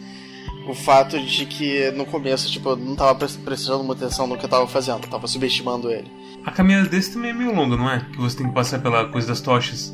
O 0.68 0.74
fato 0.74 1.18
de 1.20 1.44
que 1.46 1.90
no 1.92 2.06
começo, 2.06 2.48
tipo, 2.50 2.68
eu 2.70 2.76
não 2.76 2.94
tava 2.94 3.14
pre- 3.16 3.28
prestando 3.44 3.82
muita 3.82 4.04
atenção 4.06 4.26
no 4.28 4.38
que 4.38 4.44
eu 4.44 4.48
tava 4.48 4.66
fazendo, 4.68 5.02
eu 5.02 5.10
tava 5.10 5.26
subestimando 5.26 5.90
ele. 5.90 6.08
A 6.44 6.52
caminhada 6.52 6.88
desse 6.88 7.12
também 7.12 7.30
é 7.30 7.34
meio 7.34 7.52
longa, 7.54 7.76
não 7.76 7.90
é? 7.90 8.06
Que 8.12 8.18
você 8.18 8.36
tem 8.38 8.46
que 8.48 8.54
passar 8.54 8.78
pela 8.80 9.06
coisa 9.08 9.26
das 9.28 9.40
tochas 9.40 9.92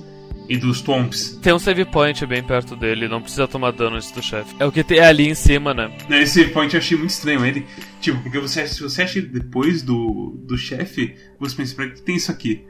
e 0.48 0.56
dos 0.56 0.80
twomps. 0.80 1.38
Tem 1.42 1.52
um 1.52 1.58
save 1.58 1.84
point 1.84 2.24
bem 2.24 2.42
perto 2.42 2.74
dele, 2.74 3.06
não 3.06 3.20
precisa 3.20 3.46
tomar 3.46 3.70
dano 3.72 3.96
antes 3.96 4.10
do 4.10 4.22
chefe. 4.22 4.54
É 4.58 4.64
o 4.64 4.72
que 4.72 4.82
tem 4.82 5.00
ali 5.00 5.28
em 5.28 5.34
cima, 5.34 5.74
né? 5.74 5.92
Esse 6.10 6.46
point 6.46 6.72
eu 6.74 6.80
achei 6.80 6.96
muito 6.96 7.10
estranho 7.10 7.44
ele. 7.44 7.66
Tipo, 8.00 8.22
porque 8.22 8.38
você, 8.38 8.66
se 8.66 8.80
você 8.80 9.02
acha 9.02 9.20
depois 9.20 9.82
do, 9.82 10.36
do 10.44 10.56
chefe, 10.56 11.14
você 11.38 11.54
pensa, 11.54 11.74
pra 11.74 11.88
que 11.90 12.00
tem 12.00 12.16
isso 12.16 12.32
aqui? 12.32 12.64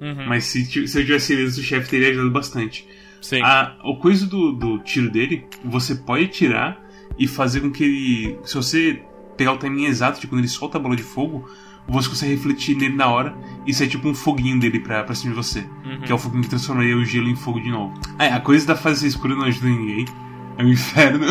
Uhum. 0.00 0.26
Mas 0.26 0.44
se, 0.44 0.64
se 0.64 0.98
eu 0.98 1.04
tivesse 1.04 1.34
antes 1.34 1.56
do 1.56 1.62
chefe, 1.62 1.90
teria 1.90 2.08
ajudado 2.08 2.30
bastante. 2.30 2.86
Sim. 3.20 3.42
A, 3.42 3.76
o 3.84 3.98
coisa 3.98 4.26
do, 4.26 4.52
do 4.52 4.78
tiro 4.78 5.10
dele, 5.10 5.44
você 5.64 5.94
pode 5.94 6.28
tirar 6.28 6.80
e 7.18 7.26
fazer 7.26 7.60
com 7.60 7.70
que 7.70 7.84
ele. 7.84 8.38
Se 8.44 8.54
você 8.54 9.02
pegar 9.36 9.52
o 9.52 9.58
timing 9.58 9.86
exato 9.86 10.20
de 10.20 10.26
quando 10.26 10.40
ele 10.40 10.48
solta 10.48 10.78
a 10.78 10.80
bola 10.80 10.96
de 10.96 11.02
fogo, 11.02 11.48
você 11.88 12.08
consegue 12.08 12.34
refletir 12.34 12.76
nele 12.76 12.94
na 12.96 13.08
hora 13.08 13.36
e 13.66 13.72
sai 13.74 13.86
tipo 13.86 14.08
um 14.08 14.14
foguinho 14.14 14.58
dele 14.60 14.78
pra, 14.80 15.02
pra 15.04 15.14
cima 15.14 15.30
de 15.30 15.36
você. 15.36 15.60
Uhum. 15.84 16.00
Que 16.04 16.12
é 16.12 16.14
o 16.14 16.18
foguinho 16.18 16.42
que 16.42 16.50
transformaria 16.50 16.96
o 16.96 17.04
gelo 17.04 17.28
em 17.28 17.36
fogo 17.36 17.60
de 17.60 17.70
novo. 17.70 17.94
Ah, 18.18 18.26
é, 18.26 18.32
a 18.32 18.40
coisa 18.40 18.66
da 18.66 18.76
fase 18.76 19.06
escura 19.06 19.34
não 19.34 19.44
ajuda 19.44 19.68
ninguém. 19.68 20.04
É 20.58 20.62
um 20.64 20.68
inferno. 20.68 21.26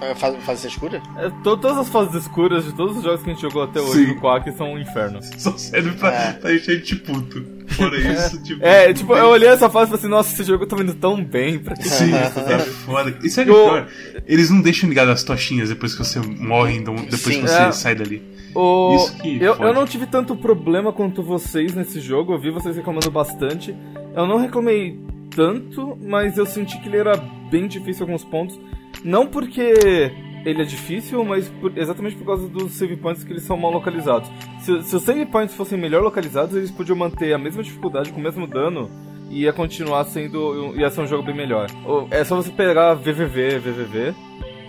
É, 0.00 0.14
Faz, 0.14 0.44
faz 0.44 0.58
ser 0.60 0.68
escura? 0.68 1.02
É, 1.16 1.30
to- 1.42 1.56
todas 1.56 1.78
as 1.78 1.88
fases 1.88 2.14
escuras 2.22 2.64
de 2.66 2.74
todos 2.74 2.98
os 2.98 3.02
jogos 3.02 3.22
que 3.22 3.30
a 3.30 3.32
gente 3.32 3.40
jogou 3.42 3.62
até 3.62 3.80
hoje 3.80 4.04
Sim. 4.06 4.14
no 4.14 4.20
Quack 4.20 4.52
são 4.54 4.74
um 4.74 4.78
inferno. 4.78 5.20
Só 5.38 5.56
serve 5.56 5.92
pra, 5.92 6.12
É. 6.12 6.32
pra 6.34 6.54
gente 6.58 6.96
puto. 6.96 7.55
Fora 7.76 7.98
isso, 7.98 8.42
tipo. 8.42 8.64
É, 8.64 8.92
tipo, 8.92 9.14
eu 9.14 9.26
olhei 9.28 9.48
essa 9.48 9.68
fase 9.70 9.86
e 9.86 9.88
falei 9.90 9.98
assim, 10.00 10.08
nossa, 10.08 10.32
esse 10.32 10.44
jogo 10.44 10.66
tá 10.66 10.76
indo 10.76 10.94
tão 10.94 11.22
bem, 11.22 11.58
pra 11.58 11.74
que 11.76 11.88
Sim, 11.88 12.06
isso, 12.10 12.38
é 12.40 12.58
foda. 12.58 13.18
E 13.22 13.28
sabe 13.30 13.50
o 13.50 13.54
Eu- 13.56 13.64
pior? 13.64 13.88
Eles 14.26 14.50
não 14.50 14.60
deixam 14.60 14.88
ligado 14.88 15.10
as 15.10 15.22
tochinhas 15.22 15.68
depois 15.68 15.92
que 15.94 15.98
você 16.04 16.18
morre, 16.20 16.76
então 16.76 16.94
depois 16.94 17.20
Sim. 17.22 17.40
que 17.42 17.48
você 17.48 17.62
É. 17.62 17.72
sai 17.72 17.94
dali. 17.94 18.22
O... 18.54 18.96
Isso 18.96 19.16
que 19.18 19.36
eu, 19.42 19.54
eu 19.54 19.74
não 19.74 19.84
tive 19.86 20.06
tanto 20.06 20.34
problema 20.34 20.92
quanto 20.92 21.22
vocês 21.22 21.74
nesse 21.74 22.00
jogo, 22.00 22.32
eu 22.32 22.38
vi 22.40 22.50
vocês 22.50 22.74
reclamando 22.74 23.10
bastante. 23.10 23.76
Eu 24.14 24.26
não 24.26 24.38
reclamei 24.38 24.98
tanto, 25.34 25.98
mas 26.02 26.38
eu 26.38 26.46
senti 26.46 26.80
que 26.80 26.88
ele 26.88 26.96
era 26.96 27.16
bem 27.50 27.66
difícil 27.68 28.06
em 28.06 28.10
alguns 28.10 28.24
pontos. 28.24 28.58
Não 29.04 29.26
porque 29.26 30.10
ele 30.46 30.62
é 30.62 30.64
difícil, 30.64 31.24
mas 31.24 31.48
por- 31.48 31.76
exatamente 31.76 32.14
por 32.16 32.24
causa 32.24 32.48
dos 32.48 32.72
save 32.72 32.96
points 32.96 33.24
que 33.24 33.32
eles 33.32 33.42
são 33.42 33.56
mal 33.56 33.72
localizados. 33.72 34.30
Se, 34.60 34.82
se 34.84 34.94
os 34.96 35.02
save 35.02 35.26
points 35.26 35.54
fossem 35.56 35.76
melhor 35.76 36.02
localizados, 36.02 36.54
eles 36.56 36.70
podiam 36.70 36.96
manter 36.96 37.32
a 37.34 37.38
mesma 37.38 37.62
dificuldade 37.64 38.12
com 38.12 38.20
o 38.20 38.22
mesmo 38.22 38.46
dano 38.46 38.88
e 39.28 39.42
ia 39.42 39.52
continuar 39.52 40.04
sendo. 40.04 40.72
ia 40.76 40.88
ser 40.88 41.00
um 41.00 41.06
jogo 41.06 41.24
bem 41.24 41.34
melhor. 41.34 41.66
É 42.12 42.22
só 42.22 42.36
você 42.36 42.52
pegar 42.52 42.94
VVV, 42.94 43.58
VVV, 43.58 44.14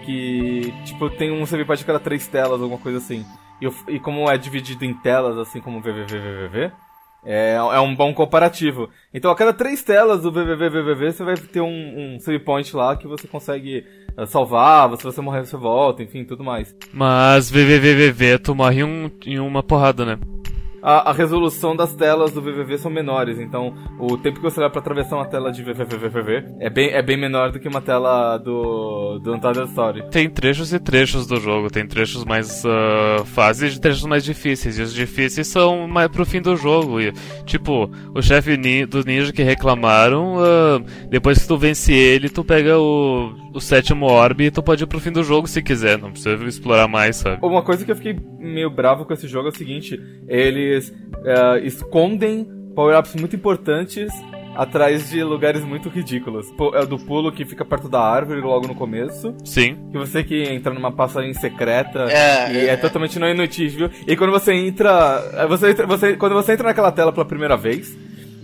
que 0.03 0.73
tipo 0.83 1.09
tem 1.11 1.31
um 1.31 1.45
save 1.45 1.63
point 1.63 1.79
de 1.79 1.85
cada 1.85 1.99
três 1.99 2.25
telas, 2.27 2.59
alguma 2.59 2.79
coisa 2.79 2.97
assim. 2.97 3.23
E, 3.61 3.95
e 3.95 3.99
como 3.99 4.29
é 4.29 4.37
dividido 4.37 4.83
em 4.83 4.93
telas, 4.95 5.37
assim 5.37 5.61
como 5.61 5.79
VVV, 5.79 6.05
VVV, 6.05 6.71
é, 7.27 7.55
é 7.55 7.79
um 7.81 7.93
bom 7.93 8.13
comparativo. 8.13 8.89
Então 9.13 9.29
a 9.29 9.35
cada 9.35 9.51
três 9.53 9.83
telas 9.83 10.21
do 10.21 10.31
VVV, 10.31 10.69
VVV, 10.69 11.11
você 11.11 11.23
vai 11.23 11.35
ter 11.35 11.59
um, 11.61 12.15
um 12.15 12.19
save 12.21 12.39
point 12.39 12.73
lá 12.75 12.95
que 12.95 13.05
você 13.07 13.27
consegue 13.27 13.85
eh, 14.17 14.25
salvar, 14.25 14.95
se 14.97 15.03
você 15.03 15.19
morrer 15.19 15.45
você 15.45 15.57
volta, 15.57 16.01
enfim, 16.01 16.23
tudo 16.23 16.43
mais. 16.43 16.73
Mas 16.93 17.51
VVVVV, 17.51 18.39
tu 18.39 18.55
morre 18.55 18.79
em, 18.79 18.83
um- 18.85 19.11
em 19.25 19.39
uma 19.39 19.61
porrada, 19.61 20.05
né? 20.05 20.17
A, 20.87 21.09
a, 21.09 21.13
resolução 21.13 21.75
das 21.75 21.93
telas 21.93 22.31
do 22.31 22.41
VVV 22.41 22.77
são 22.77 22.89
menores, 22.89 23.39
então 23.39 23.73
o 23.99 24.17
tempo 24.17 24.37
que 24.37 24.41
você 24.41 24.61
leva 24.61 24.71
pra 24.71 24.79
atravessar 24.79 25.17
uma 25.17 25.25
tela 25.25 25.51
de 25.51 25.61
VVV 25.61 26.45
é 26.61 26.69
bem, 26.69 26.91
é 26.91 27.01
bem 27.01 27.17
menor 27.17 27.51
do 27.51 27.59
que 27.59 27.67
uma 27.67 27.81
tela 27.81 28.37
do, 28.37 29.19
do 29.19 29.33
Untitled 29.33 29.67
Story. 29.67 30.09
Tem 30.09 30.29
trechos 30.29 30.71
e 30.71 30.79
trechos 30.79 31.27
do 31.27 31.41
jogo, 31.41 31.69
tem 31.69 31.85
trechos 31.85 32.23
mais 32.23 32.63
uh, 32.63 33.25
fáceis 33.25 33.75
e 33.75 33.81
trechos 33.81 34.05
mais 34.05 34.23
difíceis, 34.23 34.79
e 34.79 34.81
os 34.81 34.93
difíceis 34.93 35.47
são 35.47 35.89
mais 35.89 36.07
pro 36.09 36.25
fim 36.25 36.41
do 36.41 36.55
jogo. 36.55 37.01
E, 37.01 37.11
tipo, 37.43 37.91
o 38.15 38.21
chefe 38.21 38.55
ni 38.55 38.85
do 38.85 39.03
ninja 39.03 39.33
que 39.33 39.43
reclamaram, 39.43 40.37
uh, 40.37 40.79
depois 41.09 41.39
que 41.39 41.47
tu 41.49 41.57
vence 41.57 41.91
ele, 41.91 42.29
tu 42.29 42.45
pega 42.45 42.79
o, 42.79 43.33
o 43.53 43.59
sétimo 43.59 44.05
orbe 44.05 44.45
e 44.45 44.51
tu 44.51 44.63
pode 44.63 44.85
ir 44.85 44.87
pro 44.87 45.01
fim 45.01 45.11
do 45.11 45.21
jogo 45.21 45.47
se 45.47 45.61
quiser, 45.61 45.97
não 45.97 46.11
precisa 46.11 46.41
explorar 46.45 46.87
mais, 46.87 47.17
sabe? 47.17 47.45
Uma 47.45 47.61
coisa 47.61 47.83
que 47.83 47.91
eu 47.91 47.95
fiquei 47.97 48.17
meio 48.39 48.69
bravo 48.69 49.03
com 49.03 49.13
esse 49.13 49.27
jogo 49.27 49.47
é 49.47 49.51
o 49.51 49.55
seguinte, 49.55 49.99
eles 50.77 50.89
uh, 50.89 51.57
escondem 51.63 52.47
power-ups 52.75 53.15
muito 53.15 53.35
importantes 53.35 54.11
atrás 54.55 55.09
de 55.09 55.23
lugares 55.23 55.63
muito 55.63 55.87
ridículos. 55.87 56.47
É 56.73 56.81
o 56.81 56.87
do 56.87 56.97
pulo 56.97 57.31
que 57.31 57.45
fica 57.45 57.63
perto 57.63 57.87
da 57.87 58.01
árvore 58.01 58.41
logo 58.41 58.67
no 58.67 58.73
começo. 58.73 59.35
Sim. 59.45 59.77
Que 59.91 59.97
você 59.97 60.23
que 60.23 60.43
entra 60.43 60.73
numa 60.73 60.91
passagem 60.91 61.33
secreta 61.33 62.07
é, 62.09 62.51
e 62.51 62.57
é, 62.57 62.69
é 62.69 62.77
totalmente 62.77 63.19
não 63.19 63.29
inutível. 63.29 63.89
E 64.07 64.15
quando 64.15 64.31
você 64.31 64.53
entra, 64.53 65.23
é, 65.33 65.45
você, 65.45 65.73
você, 65.73 66.15
quando 66.15 66.33
você 66.33 66.53
entra 66.53 66.67
naquela 66.67 66.91
tela 66.91 67.13
pela 67.13 67.25
primeira 67.25 67.55
vez, 67.55 67.95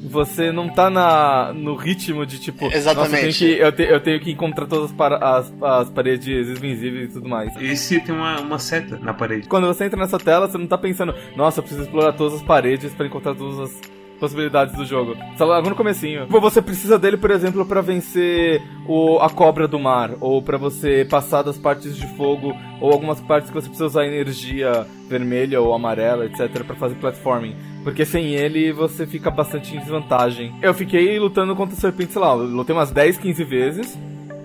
você 0.04 0.52
não 0.52 0.70
tá 0.70 0.90
na, 0.90 1.54
no 1.54 1.76
ritmo 1.76 2.26
de 2.26 2.40
tipo. 2.40 2.66
Exatamente. 2.66 3.12
Nossa, 3.12 3.16
eu, 3.16 3.22
tenho 3.22 3.34
que, 3.34 3.62
eu, 3.62 3.72
te, 3.72 3.84
eu, 3.84 4.00
tenho 4.02 4.20
que 4.20 4.32
encontrar 4.32 4.68
todas 4.68 4.86
as, 4.86 4.92
para, 4.92 5.18
as, 5.18 5.54
as, 5.62 5.90
paredes 5.90 6.50
invisíveis 6.50 7.10
e 7.10 7.14
tudo 7.14 7.30
mais. 7.30 7.56
Esse 7.62 8.00
tem 8.00 8.14
uma, 8.14 8.40
uma 8.40 8.60
seta 8.60 8.98
na 9.00 9.14
parede. 9.14 9.48
Quando 9.48 9.68
você 9.68 9.86
entra 9.86 10.00
nessa 10.00 10.20
tela, 10.20 10.48
você 10.48 10.58
não 10.58 10.68
tá 10.68 10.78
pensando, 10.78 11.14
nossa, 11.36 11.60
eu 11.60 11.64
preciso 11.64 11.84
explorar 11.84 12.14
todas 12.14 12.36
as 12.36 12.44
paredes 12.44 12.94
para 12.94 13.08
encontrar 13.08 13.36
todas 13.36 13.60
as 13.60 13.94
possibilidades 14.20 14.74
do 14.76 14.86
jogo. 14.86 15.18
Só 15.38 15.46
logo 15.46 15.70
no 15.70 15.76
comecinho. 15.76 16.28
Você 16.28 16.62
precisa 16.62 16.98
dele, 16.98 17.18
por 17.18 17.32
exemplo, 17.32 17.66
para 17.66 17.82
vencer 17.82 18.62
o, 18.88 19.20
a 19.20 19.30
cobra 19.30 19.68
do 19.68 19.78
mar, 19.78 20.12
ou 20.22 20.42
para 20.42 20.58
você 20.58 21.06
passar 21.10 21.42
das 21.42 21.58
partes 21.58 21.96
de 21.98 22.08
fogo, 22.16 22.56
ou 22.80 22.92
algumas 22.92 23.20
partes 23.20 23.50
que 23.50 23.56
você 23.56 23.68
precisa 23.68 23.86
usar 23.86 24.06
energia 24.06 24.88
vermelha 25.10 25.62
ou 25.62 25.74
amarela, 25.74 26.26
etc, 26.26 26.64
para 26.64 26.76
fazer 26.76 26.96
platforming. 26.96 27.56
Porque 27.84 28.06
sem 28.06 28.34
ele 28.34 28.72
você 28.72 29.06
fica 29.06 29.30
bastante 29.30 29.76
em 29.76 29.80
desvantagem. 29.80 30.54
Eu 30.62 30.74
fiquei 30.74 31.20
lutando 31.20 31.56
contra 31.56 31.76
a 31.76 31.80
serpente, 31.80 32.14
sei 32.14 32.22
lá, 32.22 32.34
lutei 32.34 32.76
umas 32.76 32.92
10, 32.92 33.18
15 33.18 33.44
vezes. 33.44 34.00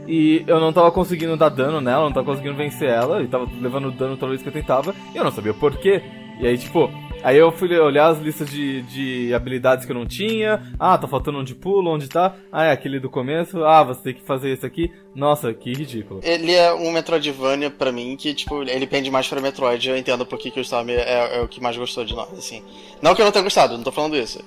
E 0.09 0.42
eu 0.47 0.59
não 0.59 0.73
tava 0.73 0.90
conseguindo 0.90 1.37
dar 1.37 1.50
dano 1.50 1.83
nela, 1.83 2.04
não 2.04 2.12
tava 2.12 2.26
conseguindo 2.26 2.57
vencer 2.57 2.88
ela, 2.88 3.23
e 3.23 3.28
tava 3.28 3.47
levando 3.61 3.90
dano 3.90 4.16
toda 4.16 4.30
vez 4.30 4.42
que 4.42 4.49
eu 4.49 4.52
tentava, 4.52 4.95
e 5.14 5.18
eu 5.18 5.23
não 5.23 5.30
sabia 5.30 5.52
porquê. 5.52 6.02
E 6.40 6.47
aí, 6.47 6.57
tipo, 6.57 6.90
Aí 7.23 7.37
eu 7.37 7.51
fui 7.51 7.77
olhar 7.79 8.09
as 8.09 8.19
listas 8.19 8.49
de, 8.49 8.83
de 8.83 9.35
habilidades 9.35 9.85
que 9.85 9.93
eu 9.93 9.97
não 9.97 10.07
tinha. 10.07 10.63
Ah, 10.79 10.97
tá 10.97 11.09
faltando 11.09 11.39
um 11.39 11.45
de 11.45 11.55
pulo, 11.55 11.91
onde 11.91 12.09
tá? 12.09 12.37
Ah, 12.53 12.65
é 12.65 12.73
aquele 12.73 13.01
do 13.01 13.11
começo. 13.11 13.65
Ah, 13.65 13.83
você 13.83 14.03
tem 14.03 14.15
que 14.15 14.23
fazer 14.23 14.51
esse 14.51 14.65
aqui. 14.65 14.93
Nossa, 15.15 15.53
que 15.53 15.73
ridículo. 15.73 16.21
Ele 16.23 16.53
é 16.53 16.73
um 16.73 16.93
Metroidvania 16.93 17.71
pra 17.71 17.91
mim 17.91 18.17
que, 18.17 18.33
tipo, 18.35 18.63
ele 18.63 18.87
pende 18.87 19.11
mais 19.11 19.27
pra 19.27 19.41
Metroid. 19.41 19.89
Eu 19.89 19.97
entendo 19.97 20.25
porque 20.25 20.51
que 20.51 20.61
o 20.61 20.63
Storm 20.63 20.91
é, 20.91 21.39
é, 21.39 21.41
o 21.43 21.49
que 21.49 21.61
mais 21.61 21.77
gostou 21.77 22.05
de 22.05 22.15
nós, 22.15 22.33
assim. 22.35 22.63
Não 23.03 23.15
que 23.15 23.21
eu 23.21 23.25
não 23.25 23.33
tenha 23.33 23.43
gostado, 23.43 23.77
não 23.77 23.85
tô 23.85 23.93
falando 23.93 24.17
isso. 24.17 24.43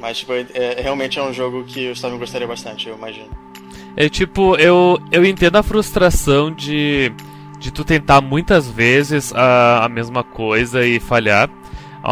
Mas, 0.00 0.18
tipo, 0.18 0.32
é, 0.32 0.46
é 0.54 0.82
realmente 0.82 1.18
é 1.18 1.22
um 1.22 1.32
jogo 1.32 1.64
que 1.64 1.88
o 1.88 1.92
Storm 1.92 2.18
gostaria 2.18 2.46
bastante, 2.46 2.88
eu 2.88 2.96
imagino. 2.96 3.30
É 3.96 4.08
tipo, 4.08 4.56
eu, 4.56 4.98
eu 5.10 5.24
entendo 5.24 5.56
a 5.56 5.62
frustração 5.62 6.50
de, 6.52 7.10
de 7.58 7.72
tu 7.72 7.82
tentar 7.82 8.20
muitas 8.20 8.68
vezes 8.68 9.32
a, 9.34 9.84
a 9.84 9.88
mesma 9.88 10.22
coisa 10.22 10.84
e 10.84 11.00
falhar 11.00 11.48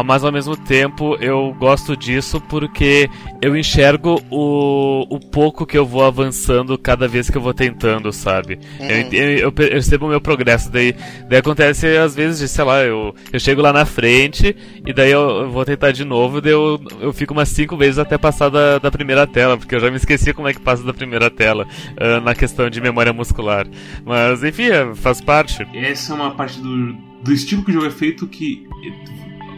mas 0.03 0.23
ao 0.23 0.31
mesmo 0.31 0.55
tempo 0.57 1.15
eu 1.19 1.53
gosto 1.57 1.95
disso 1.95 2.41
porque 2.41 3.09
eu 3.41 3.55
enxergo 3.55 4.21
o, 4.29 5.05
o 5.09 5.19
pouco 5.19 5.65
que 5.65 5.77
eu 5.77 5.85
vou 5.85 6.03
avançando 6.03 6.77
cada 6.77 7.07
vez 7.07 7.29
que 7.29 7.37
eu 7.37 7.41
vou 7.41 7.53
tentando, 7.53 8.11
sabe? 8.11 8.59
Uhum. 8.79 8.87
Eu, 8.87 9.11
eu, 9.11 9.39
eu, 9.39 9.51
percebo 9.51 10.05
o 10.05 10.09
meu 10.09 10.21
progresso, 10.21 10.71
daí, 10.71 10.95
daí 11.29 11.39
acontece 11.39 11.87
às 11.97 12.15
vezes 12.15 12.39
de, 12.39 12.47
sei 12.47 12.63
lá, 12.63 12.83
eu, 12.83 13.15
eu 13.31 13.39
chego 13.39 13.61
lá 13.61 13.71
na 13.71 13.85
frente 13.85 14.55
e 14.85 14.93
daí 14.93 15.11
eu, 15.11 15.29
eu 15.41 15.51
vou 15.51 15.65
tentar 15.65 15.91
de 15.91 16.03
novo, 16.03 16.41
daí 16.41 16.51
eu, 16.51 16.79
eu 16.99 17.13
fico 17.13 17.33
umas 17.33 17.49
cinco 17.49 17.77
vezes 17.77 17.99
até 17.99 18.17
passar 18.17 18.49
da, 18.49 18.79
da 18.79 18.91
primeira 18.91 19.25
tela, 19.25 19.57
porque 19.57 19.75
eu 19.75 19.79
já 19.79 19.89
me 19.89 19.97
esqueci 19.97 20.33
como 20.33 20.47
é 20.47 20.53
que 20.53 20.59
passa 20.59 20.83
da 20.83 20.93
primeira 20.93 21.29
tela 21.29 21.67
uh, 21.91 22.21
na 22.23 22.35
questão 22.35 22.69
de 22.69 22.81
memória 22.81 23.13
muscular. 23.13 23.67
Mas 24.05 24.43
enfim, 24.43 24.69
é, 24.69 24.93
faz 24.95 25.21
parte. 25.21 25.65
Essa 25.73 26.13
é 26.13 26.15
uma 26.15 26.31
parte 26.31 26.59
do, 26.59 26.93
do 27.23 27.33
estilo 27.33 27.63
que 27.63 27.71
o 27.71 27.73
jogo 27.73 27.87
é 27.87 27.91
feito 27.91 28.27
que 28.27 28.67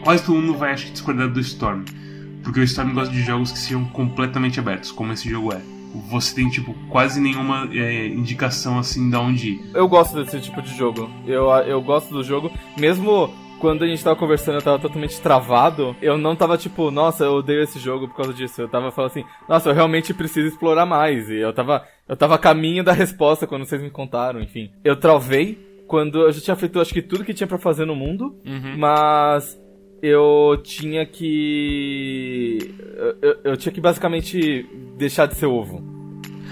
quase 0.02 0.24
todo 0.24 0.36
mundo 0.36 0.54
vai 0.54 0.72
acho 0.72 0.86
que 0.86 0.92
discordar 0.92 1.28
do 1.28 1.40
Storm. 1.40 1.84
Porque 2.42 2.60
o 2.60 2.64
Storm 2.64 2.94
gosta 2.94 3.12
de 3.12 3.22
jogos 3.22 3.52
que 3.52 3.58
sejam 3.58 3.84
completamente 3.86 4.58
abertos, 4.58 4.90
como 4.90 5.12
esse 5.12 5.28
jogo 5.28 5.52
é. 5.52 5.60
Você 6.10 6.34
tem, 6.34 6.48
tipo, 6.50 6.74
quase 6.90 7.20
nenhuma 7.20 7.68
é, 7.72 8.06
indicação 8.06 8.78
assim 8.78 9.08
de 9.10 9.16
onde 9.16 9.48
ir. 9.50 9.70
Eu 9.74 9.88
gosto 9.88 10.22
desse 10.22 10.40
tipo 10.40 10.60
de 10.60 10.76
jogo. 10.76 11.10
Eu, 11.26 11.48
eu 11.50 11.80
gosto 11.80 12.12
do 12.12 12.22
jogo, 12.22 12.50
mesmo 12.78 13.32
quando 13.58 13.84
a 13.84 13.86
gente 13.86 14.02
tava 14.02 14.16
conversando, 14.16 14.56
eu 14.56 14.62
tava 14.62 14.78
totalmente 14.78 15.20
travado. 15.20 15.96
Eu 16.00 16.16
não 16.16 16.36
tava 16.36 16.56
tipo, 16.56 16.90
nossa, 16.90 17.24
eu 17.24 17.32
odeio 17.32 17.62
esse 17.62 17.78
jogo 17.78 18.08
por 18.08 18.16
causa 18.16 18.32
disso. 18.32 18.62
Eu 18.62 18.68
tava 18.68 18.90
falando 18.90 19.10
assim, 19.10 19.24
nossa, 19.48 19.68
eu 19.68 19.74
realmente 19.74 20.14
preciso 20.14 20.48
explorar 20.48 20.86
mais. 20.86 21.28
E 21.28 21.36
eu 21.36 21.52
tava, 21.52 21.84
eu 22.08 22.16
tava 22.16 22.36
a 22.36 22.38
caminho 22.38 22.84
da 22.84 22.92
resposta 22.92 23.46
quando 23.46 23.64
vocês 23.64 23.82
me 23.82 23.90
contaram, 23.90 24.40
enfim. 24.40 24.70
Eu 24.84 24.96
travei 24.96 25.66
quando 25.86 26.20
eu 26.20 26.32
já 26.32 26.40
tinha 26.40 26.56
feito 26.56 26.80
acho 26.80 26.92
que 26.92 27.02
tudo 27.02 27.24
que 27.24 27.34
tinha 27.34 27.46
para 27.46 27.58
fazer 27.58 27.84
no 27.84 27.96
mundo, 27.96 28.36
uhum. 28.44 28.76
mas 28.76 29.58
eu 30.02 30.60
tinha 30.62 31.04
que. 31.06 32.74
Eu, 33.22 33.36
eu, 33.44 33.56
tinha 33.56 33.72
que 33.72 33.80
basicamente 33.80 34.66
deixar 34.96 35.26
de 35.26 35.34
ser 35.36 35.46
ovo. 35.46 35.82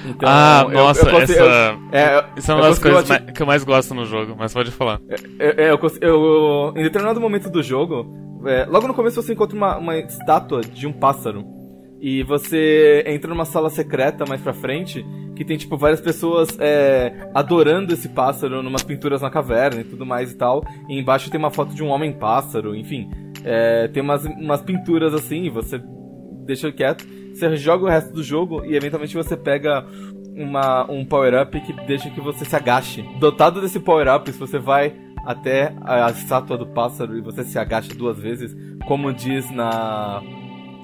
Então, 0.04 0.28
ah, 0.28 0.64
eu, 0.68 0.74
nossa, 0.74 1.08
eu, 1.08 1.18
essa, 1.18 1.78
é, 1.90 2.24
isso 2.36 2.52
é 2.52 2.54
uma 2.54 2.68
das 2.68 2.78
coisas 2.78 3.08
que 3.34 3.42
eu 3.42 3.46
mais 3.46 3.64
gosto 3.64 3.94
no 3.94 4.04
jogo, 4.04 4.36
mas 4.38 4.52
pode 4.52 4.70
falar. 4.70 5.00
É, 5.38 5.64
é, 5.66 5.70
eu, 6.00 6.72
em 6.76 6.82
determinado 6.82 7.20
momento 7.20 7.50
do 7.50 7.62
jogo, 7.62 8.06
é, 8.46 8.64
logo 8.66 8.86
no 8.86 8.94
começo 8.94 9.20
você 9.20 9.32
encontra 9.32 9.56
uma, 9.56 9.76
uma 9.78 9.98
estátua 9.98 10.60
de 10.60 10.86
um 10.86 10.92
pássaro. 10.92 11.56
E 11.98 12.22
você 12.22 13.02
entra 13.06 13.30
numa 13.30 13.46
sala 13.46 13.70
secreta 13.70 14.26
mais 14.26 14.40
pra 14.40 14.52
frente, 14.52 15.04
que 15.34 15.44
tem, 15.44 15.56
tipo, 15.56 15.76
várias 15.76 16.00
pessoas 16.00 16.48
é, 16.60 17.30
adorando 17.34 17.92
esse 17.92 18.08
pássaro, 18.08 18.62
numas 18.62 18.82
pinturas 18.82 19.22
na 19.22 19.30
caverna 19.30 19.80
e 19.80 19.84
tudo 19.84 20.04
mais 20.04 20.30
e 20.30 20.36
tal. 20.36 20.62
E 20.88 20.98
embaixo 20.98 21.30
tem 21.30 21.38
uma 21.38 21.50
foto 21.50 21.74
de 21.74 21.82
um 21.82 21.88
homem-pássaro, 21.88 22.76
enfim. 22.76 23.10
É, 23.48 23.86
tem 23.86 24.02
umas, 24.02 24.24
umas 24.24 24.60
pinturas 24.60 25.14
assim, 25.14 25.48
você 25.48 25.80
deixa 26.44 26.72
quieto, 26.72 27.06
você 27.32 27.56
joga 27.56 27.84
o 27.84 27.88
resto 27.88 28.12
do 28.12 28.22
jogo 28.22 28.64
e 28.64 28.74
eventualmente 28.74 29.14
você 29.14 29.36
pega 29.36 29.86
uma, 30.34 30.90
um 30.90 31.04
power-up 31.04 31.58
que 31.60 31.72
deixa 31.86 32.10
que 32.10 32.20
você 32.20 32.44
se 32.44 32.56
agache. 32.56 33.02
Dotado 33.20 33.60
desse 33.60 33.78
power-up, 33.78 34.30
se 34.32 34.38
você 34.38 34.58
vai 34.58 34.94
até 35.24 35.72
a 35.82 36.10
estátua 36.10 36.58
do 36.58 36.66
pássaro 36.66 37.16
e 37.16 37.20
você 37.20 37.44
se 37.44 37.56
agacha 37.56 37.94
duas 37.94 38.18
vezes, 38.18 38.56
como 38.86 39.12
diz 39.12 39.48
na 39.50 40.20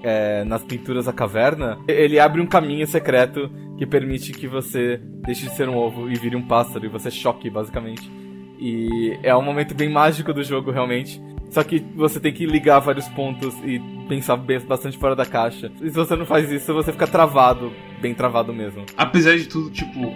é, 0.02 0.44
nas 0.44 0.64
pinturas 0.64 1.06
da 1.06 1.12
caverna, 1.12 1.78
ele 1.86 2.18
abre 2.18 2.40
um 2.40 2.46
caminho 2.46 2.86
secreto 2.86 3.50
que 3.78 3.86
permite 3.86 4.32
que 4.32 4.48
você 4.48 5.00
deixe 5.24 5.48
de 5.48 5.54
ser 5.54 5.68
um 5.68 5.76
ovo 5.76 6.10
e 6.10 6.14
vire 6.14 6.36
um 6.36 6.46
pássaro 6.46 6.84
e 6.84 6.88
você 6.88 7.10
choque, 7.10 7.48
basicamente. 7.48 8.10
E 8.58 9.18
é 9.22 9.34
um 9.34 9.42
momento 9.42 9.74
bem 9.74 9.88
mágico 9.88 10.32
do 10.32 10.42
jogo, 10.42 10.70
realmente. 10.70 11.20
Só 11.52 11.62
que 11.62 11.80
você 11.94 12.18
tem 12.18 12.32
que 12.32 12.46
ligar 12.46 12.78
vários 12.80 13.06
pontos 13.08 13.54
e 13.62 13.78
pensar 14.08 14.36
bastante 14.36 14.96
fora 14.96 15.14
da 15.14 15.26
caixa. 15.26 15.70
E 15.82 15.90
se 15.90 15.94
você 15.94 16.16
não 16.16 16.24
faz 16.24 16.50
isso, 16.50 16.72
você 16.72 16.90
fica 16.90 17.06
travado, 17.06 17.70
bem 18.00 18.14
travado 18.14 18.54
mesmo. 18.54 18.86
Apesar 18.96 19.36
de 19.36 19.46
tudo, 19.46 19.70
tipo, 19.70 20.14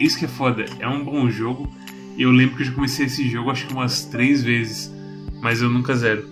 isso 0.00 0.18
que 0.18 0.24
é 0.24 0.28
foda, 0.28 0.64
é 0.80 0.88
um 0.88 1.04
bom 1.04 1.28
jogo. 1.28 1.68
Eu 2.18 2.30
lembro 2.30 2.56
que 2.56 2.62
eu 2.62 2.66
já 2.66 2.72
comecei 2.72 3.04
esse 3.04 3.28
jogo 3.28 3.50
acho 3.50 3.66
que 3.66 3.74
umas 3.74 4.06
três 4.06 4.42
vezes, 4.42 4.90
mas 5.42 5.60
eu 5.60 5.68
nunca 5.68 5.94
zero. 5.94 6.26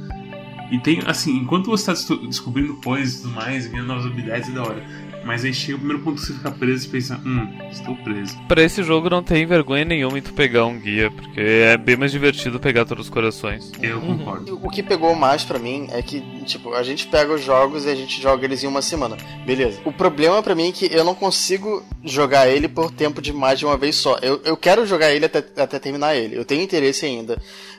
E 0.70 0.78
tem, 0.78 1.00
assim, 1.06 1.36
enquanto 1.36 1.66
você 1.66 1.92
está 1.92 2.16
descobrindo 2.16 2.75
coisas 2.76 3.20
e 3.20 3.22
tudo 3.22 3.34
mais, 3.34 3.66
ganhando 3.66 3.88
novas 3.88 4.06
habilidades, 4.06 4.48
é 4.48 4.52
da 4.52 4.62
hora. 4.62 4.82
Mas 5.26 5.45
aí 5.45 5.52
chega 5.52 5.75
o 5.75 5.78
primeiro 5.78 6.04
ponto 6.04 6.21
que 6.21 6.26
você 6.28 6.33
fica 6.35 6.52
preso 6.52 6.87
e 6.87 6.88
pensa, 6.88 7.21
hum, 7.26 7.49
estou 7.68 7.97
preso. 7.97 8.38
Pra 8.47 8.62
esse 8.62 8.80
jogo 8.85 9.11
não 9.11 9.25
tem 9.25 9.45
vergonha 9.45 9.85
nenhuma 9.85 10.16
em 10.16 10.23
tu 10.23 10.33
pegar 10.33 10.64
um 10.66 10.78
guia, 10.78 11.11
porque 11.11 11.40
é 11.40 11.76
bem 11.76 11.97
mais 11.97 12.12
divertido 12.12 12.61
pegar 12.61 12.85
todos 12.85 13.06
os 13.06 13.11
corações. 13.11 13.73
Eu 13.83 13.99
uhum. 13.99 14.18
concordo. 14.18 14.61
O 14.62 14.71
que 14.71 14.85
pegou 14.85 15.16
mais 15.16 15.42
para 15.42 15.59
mim 15.59 15.88
é 15.90 16.00
que, 16.00 16.21
tipo, 16.45 16.73
a 16.75 16.83
gente 16.85 17.09
pega 17.09 17.35
os 17.35 17.42
jogos 17.42 17.87
e 17.87 17.90
a 17.90 17.95
gente 17.97 18.23
joga 18.23 18.45
eles 18.45 18.62
em 18.62 18.68
uma 18.68 18.80
semana. 18.80 19.16
Beleza. 19.45 19.80
O 19.85 19.92
problema 19.92 20.40
para 20.45 20.54
mim 20.54 20.68
é 20.68 20.73
que 20.73 20.87
eu 20.95 21.02
não 21.02 21.14
consigo 21.14 21.83
jogar 22.04 22.49
ele 22.49 22.68
por 22.68 22.92
tempo 22.92 23.21
de 23.21 23.33
mais 23.33 23.59
de 23.59 23.66
uma 23.66 23.76
vez 23.76 23.97
só. 23.97 24.16
Eu, 24.23 24.40
eu 24.45 24.56
quero 24.56 24.87
jogar 24.87 25.12
ele 25.12 25.25
até, 25.25 25.45
até 25.61 25.80
terminar 25.80 26.14
ele. 26.14 26.37
Eu 26.37 26.45
tenho 26.45 26.62
interesse 26.62 27.04
ainda 27.04 27.37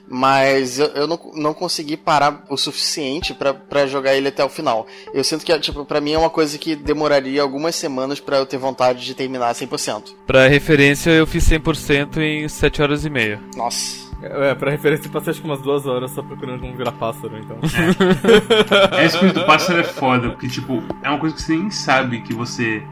mas 0.09 0.79
eu, 0.79 0.87
eu 0.87 1.07
não, 1.07 1.19
não 1.33 1.53
consegui 1.53 1.97
parar 1.97 2.43
o 2.49 2.57
suficiente 2.57 3.33
para 3.33 3.87
jogar 3.87 4.15
ele 4.15 4.29
até 4.29 4.43
o 4.43 4.49
final. 4.49 4.87
Eu 5.13 5.23
sinto 5.23 5.45
que, 5.45 5.57
tipo, 5.59 5.85
para 5.85 6.01
mim 6.01 6.13
é 6.13 6.17
uma 6.17 6.29
coisa 6.29 6.57
que 6.57 6.75
demoraria 6.75 7.41
algumas 7.41 7.75
semanas 7.75 8.19
para 8.19 8.37
eu 8.37 8.45
ter 8.45 8.57
vontade 8.57 9.05
de 9.05 9.13
terminar 9.13 9.53
100%. 9.53 10.15
Pra 10.25 10.47
referência, 10.47 11.11
eu 11.11 11.27
fiz 11.27 11.47
100% 11.47 12.17
em 12.17 12.47
7 12.47 12.81
horas 12.81 13.05
e 13.05 13.09
meia. 13.09 13.39
Nossa. 13.55 14.07
É, 14.21 14.55
pra 14.55 14.71
referência, 14.71 15.09
passei 15.11 15.31
acho 15.31 15.41
que 15.41 15.47
umas 15.47 15.61
duas 15.61 15.85
horas 15.85 16.09
só 16.11 16.23
procurando 16.23 16.59
como 16.61 16.75
virar 16.75 16.91
pássaro, 16.93 17.37
então. 17.37 17.57
Essa 18.97 19.19
coisa 19.19 19.33
do 19.33 19.45
pássaro 19.45 19.79
é 19.79 19.83
foda, 19.83 20.29
porque, 20.29 20.47
tipo, 20.47 20.83
é 21.03 21.09
uma 21.09 21.19
coisa 21.19 21.35
que 21.35 21.41
você 21.41 21.55
nem 21.55 21.69
sabe 21.69 22.21
que 22.21 22.33
você 22.33 22.83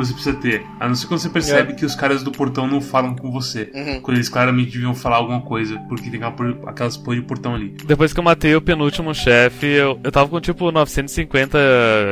que 0.00 0.06
você 0.06 0.12
precisa 0.12 0.36
ter. 0.36 0.62
A 0.80 0.86
não 0.88 0.94
ser 0.94 1.06
quando 1.06 1.20
você 1.20 1.28
percebe 1.28 1.72
É. 1.72 1.74
que 1.74 1.84
os 1.84 1.94
caras 1.94 2.22
do 2.22 2.30
portão 2.30 2.66
não 2.66 2.80
falam 2.80 3.14
com 3.16 3.30
você. 3.30 3.70
Uhum. 3.74 4.00
Quando 4.00 4.16
eles 4.16 4.28
claramente 4.28 4.70
deviam 4.72 4.94
falar 4.94 5.16
alguma 5.16 5.40
coisa, 5.40 5.78
porque 5.88 6.10
tem 6.10 6.22
aquela, 6.22 6.58
aquelas 6.66 6.96
porra 6.96 7.16
de 7.16 7.22
portão 7.22 7.54
ali. 7.54 7.74
Depois 7.86 8.12
que 8.12 8.20
eu 8.20 8.24
matei 8.24 8.54
o 8.54 8.60
penúltimo 8.60 9.14
chefe, 9.14 9.66
eu, 9.66 9.98
eu 10.02 10.12
tava 10.12 10.28
com 10.28 10.40
tipo 10.40 10.70
950 10.70 11.58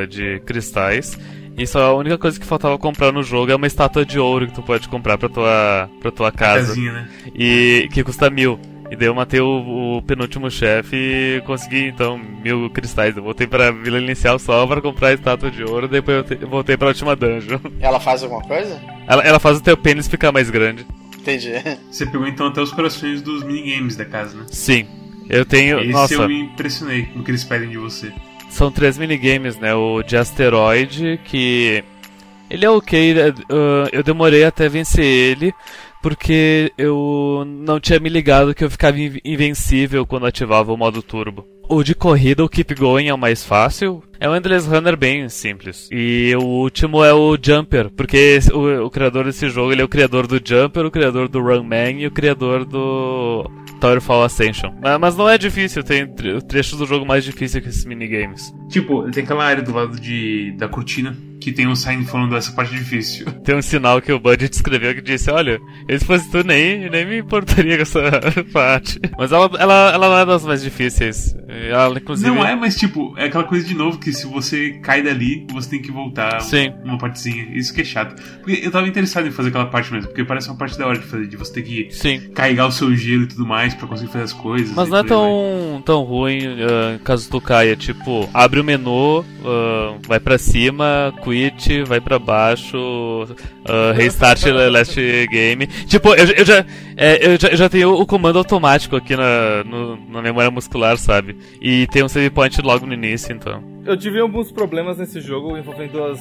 de 0.08 0.40
cristais. 0.40 1.18
E 1.56 1.66
só 1.66 1.82
a 1.92 1.94
única 1.94 2.18
coisa 2.18 2.38
que 2.38 2.44
faltava 2.44 2.76
comprar 2.76 3.12
no 3.12 3.22
jogo 3.22 3.52
é 3.52 3.54
uma 3.54 3.66
estátua 3.66 4.04
de 4.04 4.18
ouro 4.18 4.48
que 4.48 4.54
tu 4.54 4.62
pode 4.62 4.88
comprar 4.88 5.16
pra 5.16 5.28
tua, 5.28 5.88
pra 6.00 6.10
tua 6.10 6.32
casa. 6.32 6.68
Casinha, 6.68 6.92
né? 6.92 7.08
E 7.34 7.88
que 7.92 8.02
custa 8.02 8.28
mil. 8.28 8.58
E 8.90 8.96
daí 8.96 9.08
eu 9.08 9.14
matei 9.14 9.40
o, 9.40 9.96
o 9.96 10.02
penúltimo 10.02 10.50
chefe 10.50 10.94
e 10.96 11.42
consegui 11.46 11.86
então 11.88 12.18
mil 12.18 12.68
cristais. 12.70 13.16
Eu 13.16 13.22
voltei 13.22 13.46
pra 13.46 13.70
vila 13.70 13.98
inicial 13.98 14.38
só 14.38 14.66
pra 14.66 14.80
comprar 14.80 15.08
a 15.08 15.12
estátua 15.14 15.50
de 15.50 15.64
ouro, 15.64 15.88
depois 15.88 16.18
eu, 16.18 16.24
te- 16.24 16.38
eu 16.42 16.48
voltei 16.48 16.76
pra 16.76 16.88
última 16.88 17.16
dungeon. 17.16 17.58
Ela 17.80 17.98
faz 17.98 18.22
alguma 18.22 18.42
coisa? 18.42 18.80
Ela, 19.06 19.22
ela 19.22 19.40
faz 19.40 19.58
o 19.58 19.62
teu 19.62 19.76
pênis 19.76 20.06
ficar 20.06 20.30
mais 20.32 20.50
grande. 20.50 20.86
Entendi. 21.18 21.52
Você 21.90 22.04
pegou 22.04 22.26
então 22.28 22.48
até 22.48 22.60
os 22.60 22.70
corações 22.72 23.22
dos 23.22 23.42
minigames 23.42 23.96
da 23.96 24.04
casa, 24.04 24.36
né? 24.36 24.44
Sim. 24.48 24.86
Eu 25.30 25.46
tenho. 25.46 25.80
Esse 25.80 25.90
nossa, 25.90 26.14
eu 26.14 26.28
me 26.28 26.40
impressionei 26.42 27.08
no 27.16 27.24
que 27.24 27.30
eles 27.30 27.42
pedem 27.44 27.70
de 27.70 27.78
você. 27.78 28.12
são 28.50 28.70
três 28.70 28.98
minigames, 28.98 29.56
né? 29.58 29.74
O 29.74 30.02
de 30.02 30.16
asteroide, 30.18 31.18
que. 31.24 31.82
Ele 32.50 32.64
é 32.66 32.70
ok, 32.70 33.14
né? 33.14 33.28
Uh, 33.30 33.88
eu 33.90 34.02
demorei 34.02 34.44
até 34.44 34.68
vencer 34.68 35.02
ele, 35.02 35.54
porque 36.04 36.70
eu 36.76 37.44
não 37.46 37.80
tinha 37.80 37.98
me 37.98 38.10
ligado 38.10 38.54
que 38.54 38.62
eu 38.62 38.70
ficava 38.70 39.00
in- 39.00 39.18
invencível 39.24 40.04
quando 40.06 40.26
ativava 40.26 40.70
o 40.70 40.76
modo 40.76 41.02
turbo. 41.02 41.46
O 41.66 41.82
de 41.82 41.94
corrida, 41.94 42.44
o 42.44 42.48
Keep 42.48 42.74
Going, 42.74 43.08
é 43.08 43.14
o 43.14 43.16
mais 43.16 43.42
fácil. 43.42 44.02
É 44.20 44.28
um 44.28 44.36
Endless 44.36 44.68
Runner 44.68 44.98
bem 44.98 45.26
simples. 45.30 45.88
E 45.90 46.34
o 46.36 46.42
último 46.44 47.02
é 47.02 47.14
o 47.14 47.38
Jumper, 47.42 47.88
porque 47.96 48.38
o, 48.52 48.84
o 48.84 48.90
criador 48.90 49.24
desse 49.24 49.48
jogo 49.48 49.72
ele 49.72 49.80
é 49.80 49.84
o 49.84 49.88
criador 49.88 50.26
do 50.26 50.38
Jumper, 50.44 50.84
o 50.84 50.90
criador 50.90 51.26
do 51.26 51.40
Run 51.40 51.62
Man 51.62 51.92
e 52.00 52.06
o 52.06 52.10
criador 52.10 52.66
do 52.66 53.50
Towerfall 53.80 54.24
Ascension. 54.24 54.74
Mas, 54.82 55.00
mas 55.00 55.16
não 55.16 55.26
é 55.26 55.38
difícil, 55.38 55.82
tem 55.82 56.06
tre- 56.06 56.42
trechos 56.42 56.78
do 56.78 56.84
jogo 56.84 57.06
mais 57.06 57.24
difíceis 57.24 57.64
que 57.64 57.70
esses 57.70 57.86
minigames. 57.86 58.52
Tipo, 58.68 59.10
tem 59.10 59.24
aquela 59.24 59.44
área 59.44 59.62
do 59.62 59.72
lado 59.72 59.98
de, 59.98 60.52
da 60.58 60.68
cortina 60.68 61.16
que 61.44 61.52
tem 61.52 61.68
um 61.68 61.76
sign 61.76 62.06
falando 62.06 62.34
essa 62.34 62.50
parte 62.52 62.74
difícil. 62.74 63.26
Tem 63.44 63.54
um 63.54 63.60
sinal 63.60 64.00
que 64.00 64.10
o 64.10 64.18
Buddy 64.18 64.48
descreveu 64.48 64.94
que 64.94 65.02
disse: 65.02 65.30
Olha, 65.30 65.60
eu 65.86 65.98
se 65.98 66.04
fosse 66.06 66.30
tu 66.30 66.42
nem, 66.42 66.88
nem 66.88 67.04
me 67.04 67.18
importaria 67.18 67.76
com 67.76 67.82
essa 67.82 68.00
parte. 68.50 68.98
Mas 69.18 69.30
ela, 69.30 69.50
ela, 69.58 69.92
ela 69.92 70.08
não 70.08 70.18
é 70.18 70.24
das 70.24 70.44
mais 70.44 70.62
difíceis. 70.62 71.36
Ela, 71.54 71.98
inclusive. 71.98 72.28
Não 72.28 72.44
é, 72.44 72.56
mas 72.56 72.76
tipo, 72.76 73.14
é 73.16 73.26
aquela 73.26 73.44
coisa 73.44 73.66
de 73.66 73.74
novo 73.74 73.98
que 73.98 74.12
se 74.12 74.26
você 74.26 74.72
cai 74.82 75.02
dali, 75.02 75.46
você 75.52 75.70
tem 75.70 75.82
que 75.82 75.92
voltar 75.92 76.40
Sim. 76.40 76.72
uma 76.84 76.98
partezinha. 76.98 77.46
Isso 77.52 77.72
que 77.72 77.82
é 77.82 77.84
chato. 77.84 78.20
Porque 78.42 78.60
eu 78.64 78.70
tava 78.70 78.88
interessado 78.88 79.26
em 79.26 79.30
fazer 79.30 79.50
aquela 79.50 79.66
parte 79.66 79.92
mesmo, 79.92 80.08
porque 80.08 80.24
parece 80.24 80.48
uma 80.48 80.56
parte 80.56 80.78
da 80.78 80.86
hora 80.86 80.98
de 80.98 81.04
fazer, 81.04 81.26
de 81.26 81.36
você 81.36 81.52
ter 81.52 81.62
que 81.62 81.88
Sim. 81.90 82.20
carregar 82.34 82.66
o 82.66 82.72
seu 82.72 82.94
gelo 82.94 83.22
e 83.22 83.26
tudo 83.26 83.46
mais 83.46 83.74
pra 83.74 83.86
conseguir 83.86 84.10
fazer 84.10 84.24
as 84.24 84.32
coisas. 84.32 84.74
Mas 84.74 84.88
não 84.88 84.98
é 84.98 85.00
vai. 85.00 85.08
tão, 85.08 85.82
tão 85.84 86.02
ruim 86.02 86.40
ah, 86.60 86.98
caso 87.04 87.30
tu 87.30 87.40
caia. 87.40 87.76
Tipo, 87.76 88.28
abre 88.32 88.60
o 88.60 88.64
menu, 88.64 89.24
ah, 89.44 89.96
vai 90.06 90.18
pra 90.18 90.38
cima, 90.38 91.12
quit, 91.22 91.82
vai 91.84 92.00
pra 92.00 92.18
baixo, 92.18 93.26
ah, 93.64 93.92
restart 93.94 94.44
last 94.70 95.00
game. 95.30 95.66
Tipo, 95.86 96.14
eu, 96.14 96.26
eu 96.26 96.44
já, 96.44 96.64
é, 96.96 97.26
eu, 97.34 97.38
já, 97.40 97.48
eu 97.48 97.56
já 97.56 97.68
tenho 97.68 97.92
o 97.94 98.06
comando 98.06 98.38
automático 98.38 98.96
aqui 98.96 99.16
na, 99.16 99.64
no- 99.64 99.96
na 100.10 100.22
memória 100.22 100.50
muscular, 100.50 100.96
sabe? 100.98 101.36
E 101.60 101.86
tem 101.88 102.02
um 102.04 102.08
save 102.08 102.30
point 102.30 102.60
logo 102.62 102.86
no 102.86 102.94
início, 102.94 103.34
então. 103.34 103.62
Eu 103.84 103.96
tive 103.96 104.20
alguns 104.20 104.50
problemas 104.52 104.98
nesse 104.98 105.20
jogo 105.20 105.56
envolvendo 105.58 106.02
as, 106.04 106.20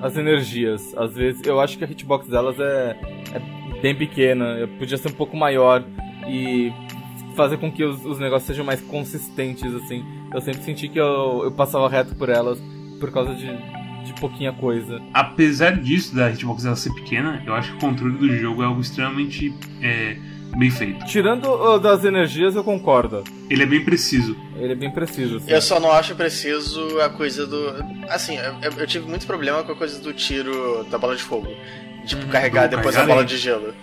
as 0.00 0.16
energias. 0.16 0.94
Às 0.96 1.14
vezes, 1.14 1.42
eu 1.46 1.60
acho 1.60 1.78
que 1.78 1.84
a 1.84 1.88
hitbox 1.88 2.28
delas 2.28 2.58
é, 2.58 2.96
é 3.34 3.80
bem 3.80 3.94
pequena, 3.94 4.56
eu 4.58 4.68
podia 4.68 4.96
ser 4.96 5.08
um 5.08 5.14
pouco 5.14 5.36
maior 5.36 5.84
e 6.28 6.72
fazer 7.36 7.58
com 7.58 7.70
que 7.70 7.84
os, 7.84 8.04
os 8.04 8.18
negócios 8.18 8.46
sejam 8.46 8.64
mais 8.64 8.80
consistentes, 8.80 9.72
assim. 9.74 10.04
Eu 10.34 10.40
sempre 10.40 10.62
senti 10.62 10.88
que 10.88 10.98
eu, 10.98 11.42
eu 11.44 11.52
passava 11.52 11.88
reto 11.88 12.14
por 12.16 12.28
elas 12.28 12.58
por 12.98 13.12
causa 13.12 13.34
de, 13.34 13.46
de 14.06 14.20
pouquinha 14.20 14.52
coisa. 14.52 15.00
Apesar 15.12 15.72
disso, 15.76 16.14
da 16.14 16.30
hitbox 16.30 16.64
ela 16.64 16.76
ser 16.76 16.92
pequena, 16.94 17.42
eu 17.46 17.54
acho 17.54 17.72
que 17.72 17.76
o 17.76 17.80
controle 17.80 18.16
do 18.16 18.36
jogo 18.36 18.62
é 18.62 18.66
algo 18.66 18.80
extremamente 18.80 19.52
é, 19.82 20.16
bem 20.56 20.70
feito. 20.70 21.04
Tirando 21.06 21.46
o 21.50 21.78
das 21.78 22.04
energias, 22.04 22.54
eu 22.54 22.64
concordo. 22.64 23.22
Ele 23.50 23.62
é 23.62 23.66
bem 23.66 23.84
preciso. 23.84 24.36
Ele 24.56 24.72
é 24.72 24.76
bem 24.76 24.90
preciso. 24.90 25.36
Assim. 25.36 25.50
Eu 25.50 25.60
só 25.60 25.78
não 25.80 25.92
acho 25.92 26.14
preciso 26.14 27.00
a 27.00 27.08
coisa 27.10 27.46
do. 27.46 27.74
Assim, 28.08 28.36
eu, 28.36 28.72
eu 28.78 28.86
tive 28.86 29.06
muito 29.08 29.26
problema 29.26 29.62
com 29.62 29.72
a 29.72 29.76
coisa 29.76 30.00
do 30.00 30.12
tiro 30.12 30.84
da 30.90 30.98
bola 30.98 31.16
de 31.16 31.22
fogo. 31.22 31.48
Tipo, 32.06 32.26
carregar 32.28 32.68
do 32.68 32.76
depois 32.76 32.94
carregar, 32.94 33.12
a 33.12 33.14
bola 33.16 33.22
né? 33.22 33.28
de 33.28 33.36
gelo. 33.36 33.74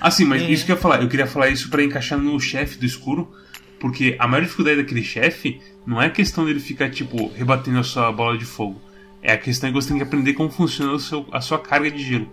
Assim, 0.00 0.24
mas 0.24 0.42
Hum. 0.42 0.48
isso 0.48 0.64
que 0.64 0.72
eu 0.72 0.76
ia 0.76 0.80
falar, 0.80 1.02
eu 1.02 1.08
queria 1.08 1.26
falar 1.26 1.48
isso 1.48 1.68
pra 1.68 1.82
encaixar 1.82 2.18
no 2.18 2.38
chefe 2.40 2.78
do 2.78 2.86
escuro, 2.86 3.30
porque 3.78 4.16
a 4.18 4.26
maior 4.26 4.42
dificuldade 4.42 4.78
daquele 4.78 5.02
chefe 5.02 5.60
não 5.86 6.00
é 6.00 6.06
a 6.06 6.10
questão 6.10 6.44
dele 6.44 6.60
ficar, 6.60 6.90
tipo, 6.90 7.30
rebatendo 7.34 7.78
a 7.78 7.82
sua 7.82 8.10
bola 8.12 8.36
de 8.38 8.44
fogo. 8.44 8.80
É 9.22 9.32
a 9.32 9.38
questão 9.38 9.68
que 9.70 9.74
você 9.74 9.88
tem 9.88 9.96
que 9.98 10.02
aprender 10.02 10.32
como 10.32 10.50
funciona 10.50 10.92
o 10.92 10.98
seu, 10.98 11.26
a 11.32 11.40
sua 11.40 11.58
carga 11.58 11.90
de 11.90 12.02
gelo. 12.02 12.28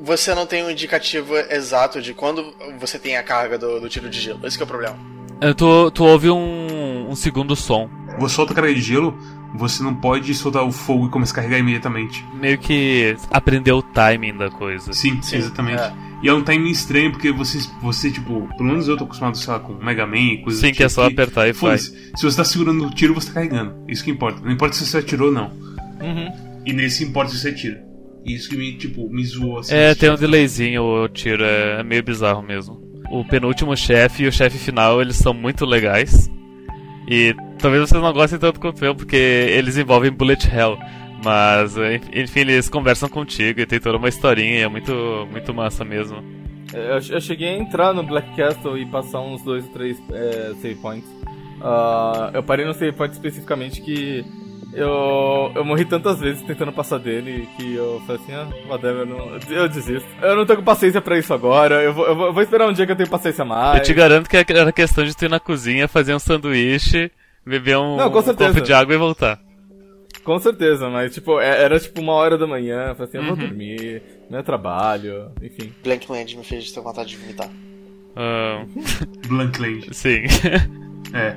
Você 0.00 0.32
não 0.34 0.46
tem 0.46 0.64
um 0.64 0.70
indicativo 0.70 1.36
exato 1.36 2.00
de 2.00 2.14
quando 2.14 2.54
você 2.78 2.98
tem 2.98 3.16
a 3.16 3.22
carga 3.22 3.58
do, 3.58 3.80
do 3.80 3.88
tiro 3.88 4.08
de 4.08 4.20
gelo. 4.20 4.40
Esse 4.46 4.56
que 4.56 4.62
é 4.62 4.64
o 4.64 4.68
problema. 4.68 4.96
É, 5.40 5.52
Tu, 5.52 5.90
tu 5.90 6.04
ouve 6.04 6.30
um, 6.30 7.10
um 7.10 7.16
segundo 7.16 7.56
som. 7.56 7.90
Você 8.18 8.36
solta 8.36 8.52
a 8.52 8.56
carga 8.56 8.72
de 8.72 8.80
gelo, 8.80 9.18
você 9.56 9.82
não 9.82 9.94
pode 9.94 10.32
soltar 10.34 10.64
o 10.64 10.70
fogo 10.70 11.06
e 11.06 11.10
começar 11.10 11.32
a 11.32 11.36
carregar 11.36 11.58
imediatamente. 11.58 12.24
Meio 12.34 12.58
que 12.58 13.16
aprendeu 13.30 13.78
o 13.78 13.82
timing 13.82 14.36
da 14.36 14.50
coisa. 14.50 14.92
Sim, 14.92 15.20
Sim, 15.20 15.36
exatamente. 15.36 15.80
é. 15.82 15.92
E 16.22 16.28
é 16.28 16.34
um 16.34 16.42
timing 16.42 16.70
estranho, 16.70 17.12
porque 17.12 17.30
você, 17.30 17.58
você, 17.80 18.10
tipo, 18.10 18.48
pelo 18.56 18.70
menos 18.70 18.88
eu 18.88 18.96
tô 18.96 19.04
acostumado, 19.04 19.36
sei 19.36 19.52
lá, 19.52 19.60
com 19.60 19.74
Mega 19.74 20.04
Man 20.06 20.16
e 20.18 20.38
coisas 20.42 20.60
Sim, 20.60 20.70
do 20.70 20.76
que 20.76 20.82
é 20.82 20.86
tipo, 20.88 21.00
só 21.00 21.06
apertar 21.06 21.48
e 21.48 21.52
faz. 21.52 21.92
Se 22.16 22.22
você 22.22 22.36
tá 22.36 22.44
segurando 22.44 22.84
o 22.86 22.90
tiro, 22.90 23.14
você 23.14 23.28
tá 23.28 23.34
carregando. 23.34 23.74
Isso 23.88 24.02
que 24.02 24.10
importa. 24.10 24.40
Não 24.40 24.50
importa 24.50 24.74
se 24.76 24.84
você 24.84 24.98
atirou 24.98 25.28
ou 25.28 25.34
não. 25.34 25.67
Uhum. 26.00 26.60
E 26.64 26.72
nesse 26.72 27.04
importa 27.04 27.30
se 27.30 27.38
você 27.38 27.48
atira. 27.48 27.84
Isso 28.24 28.48
que 28.48 28.56
me, 28.56 28.76
tipo, 28.76 29.08
me 29.08 29.24
zoou 29.24 29.58
assim. 29.58 29.74
É, 29.74 29.94
tem 29.94 30.10
um 30.10 30.16
delayzinho 30.16 30.82
o 30.82 31.08
tiro, 31.08 31.44
é 31.44 31.82
meio 31.82 32.02
bizarro 32.02 32.42
mesmo. 32.42 32.80
O 33.10 33.24
penúltimo 33.24 33.74
chefe 33.76 34.24
e 34.24 34.26
o 34.26 34.32
chefe 34.32 34.58
final, 34.58 35.00
eles 35.00 35.16
são 35.16 35.32
muito 35.32 35.64
legais. 35.64 36.30
E 37.08 37.34
talvez 37.58 37.88
vocês 37.88 38.02
não 38.02 38.12
gostem 38.12 38.38
tanto 38.38 38.60
quanto 38.60 38.84
eu, 38.84 38.94
porque 38.94 39.16
eles 39.16 39.78
envolvem 39.78 40.12
Bullet 40.12 40.46
Hell. 40.46 40.78
Mas, 41.24 41.74
enfim, 42.12 42.40
eles 42.40 42.68
conversam 42.68 43.08
contigo 43.08 43.60
e 43.60 43.66
tem 43.66 43.80
toda 43.80 43.96
uma 43.96 44.08
historinha, 44.08 44.58
e 44.58 44.62
é 44.62 44.68
muito, 44.68 45.26
muito 45.30 45.54
massa 45.54 45.84
mesmo. 45.84 46.22
Eu, 46.72 46.98
eu 47.14 47.20
cheguei 47.20 47.48
a 47.48 47.58
entrar 47.58 47.94
no 47.94 48.02
Black 48.02 48.36
Castle 48.36 48.78
e 48.78 48.86
passar 48.86 49.20
uns 49.20 49.42
dois 49.42 49.64
ou 49.64 49.72
três 49.72 49.96
é, 50.12 50.52
save 50.60 50.76
points. 50.76 51.08
Ah, 51.60 52.30
eu 52.34 52.42
parei 52.42 52.66
no 52.66 52.74
save 52.74 52.92
point 52.92 53.12
especificamente 53.12 53.80
que 53.80 54.24
eu, 54.72 55.52
eu 55.54 55.64
morri 55.64 55.84
tantas 55.84 56.20
vezes 56.20 56.42
tentando 56.42 56.72
passar 56.72 56.98
dele 56.98 57.48
que 57.56 57.74
eu 57.74 58.00
falei 58.06 58.20
assim, 58.22 58.32
ah, 58.34 58.48
whatever, 58.68 59.00
eu, 59.00 59.06
não, 59.06 59.38
eu 59.50 59.68
desisto. 59.68 60.06
Eu 60.20 60.36
não 60.36 60.44
tô 60.46 60.56
com 60.56 60.62
paciência 60.62 61.00
pra 61.00 61.18
isso 61.18 61.32
agora, 61.32 61.82
eu 61.82 61.92
vou, 61.94 62.06
eu 62.06 62.14
vou, 62.16 62.26
eu 62.26 62.32
vou 62.32 62.42
esperar 62.42 62.68
um 62.68 62.72
dia 62.72 62.84
que 62.86 62.92
eu 62.92 62.96
tenho 62.96 63.08
paciência 63.08 63.44
mais. 63.44 63.78
Eu 63.78 63.84
te 63.84 63.94
garanto 63.94 64.28
que 64.28 64.36
era 64.36 64.72
questão 64.72 65.04
de 65.04 65.16
tu 65.16 65.24
ir 65.24 65.30
na 65.30 65.40
cozinha, 65.40 65.88
fazer 65.88 66.14
um 66.14 66.18
sanduíche, 66.18 67.10
beber 67.44 67.78
um, 67.78 67.96
Não, 67.96 68.10
com 68.10 68.18
um 68.18 68.34
copo 68.34 68.60
de 68.60 68.72
água 68.72 68.94
e 68.94 68.98
voltar. 68.98 69.40
Com 70.24 70.38
certeza, 70.38 70.90
mas 70.90 71.14
tipo, 71.14 71.40
é- 71.40 71.62
era 71.62 71.80
tipo 71.80 72.00
uma 72.02 72.12
hora 72.12 72.36
da 72.36 72.46
manhã, 72.46 72.88
eu 72.88 72.94
falei 72.94 73.08
assim, 73.08 73.18
eu 73.18 73.24
vou 73.24 73.32
Uhum. 73.32 73.48
dormir, 73.48 74.02
meu 74.28 74.42
trabalho, 74.42 75.30
enfim. 75.42 75.72
Blank 75.82 76.10
Land 76.12 76.36
me 76.36 76.44
fez 76.44 76.70
ter 76.70 76.80
vontade 76.82 77.08
de 77.08 77.16
vomitar. 77.16 77.48
Ah, 78.14 78.64
Blankland. 79.26 79.86
sim. 79.94 80.24
É. 81.14 81.36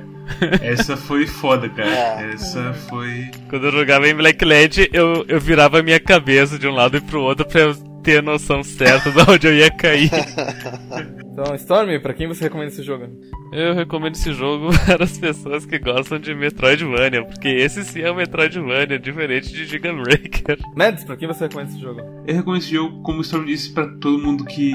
Essa 0.60 0.96
foi 0.96 1.26
foda, 1.26 1.68
cara. 1.68 1.90
É. 1.90 2.32
Essa 2.34 2.72
foi. 2.88 3.30
Quando 3.48 3.66
eu 3.66 3.72
jogava 3.72 4.08
em 4.08 4.14
Blackland, 4.14 4.88
eu, 4.92 5.24
eu 5.28 5.40
virava 5.40 5.80
a 5.80 5.82
minha 5.82 6.00
cabeça 6.00 6.58
de 6.58 6.66
um 6.66 6.72
lado 6.72 6.96
e 6.96 7.00
pro 7.00 7.22
outro 7.22 7.46
pra 7.46 7.60
eu 7.60 7.74
ter 8.02 8.18
a 8.18 8.22
noção 8.22 8.62
certa 8.62 9.10
de 9.10 9.30
onde 9.30 9.46
eu 9.46 9.54
ia 9.54 9.70
cair. 9.70 10.10
Então, 11.32 11.54
Storm, 11.54 11.98
pra 12.02 12.12
quem 12.12 12.28
você 12.28 12.44
recomenda 12.44 12.70
esse 12.70 12.82
jogo? 12.82 13.08
Eu 13.54 13.72
recomendo 13.72 14.14
esse 14.14 14.34
jogo 14.34 14.68
para 14.84 15.04
as 15.04 15.16
pessoas 15.16 15.64
que 15.64 15.78
gostam 15.78 16.18
de 16.18 16.34
Metroidvania, 16.34 17.24
porque 17.24 17.48
esse 17.48 17.82
sim 17.84 18.00
é 18.02 18.12
um 18.12 18.16
Metroidvania, 18.16 18.98
diferente 18.98 19.50
de 19.50 19.64
Giga 19.64 19.94
Breaker. 19.94 20.58
Mads, 20.76 21.04
pra 21.04 21.16
quem 21.16 21.26
você 21.26 21.44
recomenda 21.44 21.70
esse 21.70 21.80
jogo? 21.80 22.02
Eu 22.26 22.34
recomendo 22.34 22.60
esse 22.60 22.72
jogo, 22.72 23.02
como 23.02 23.18
o 23.18 23.22
Storm 23.22 23.46
disse, 23.46 23.72
pra 23.72 23.86
todo 23.98 24.18
mundo 24.18 24.44
que 24.44 24.74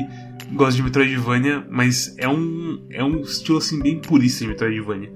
gosta 0.54 0.78
de 0.78 0.82
Metroidvania, 0.82 1.64
mas 1.70 2.18
é 2.18 2.28
um, 2.28 2.84
é 2.90 3.04
um 3.04 3.22
estilo 3.22 3.60
assim 3.60 3.80
bem 3.80 4.00
purista 4.00 4.44
de 4.44 4.50
Metroidvania. 4.50 5.12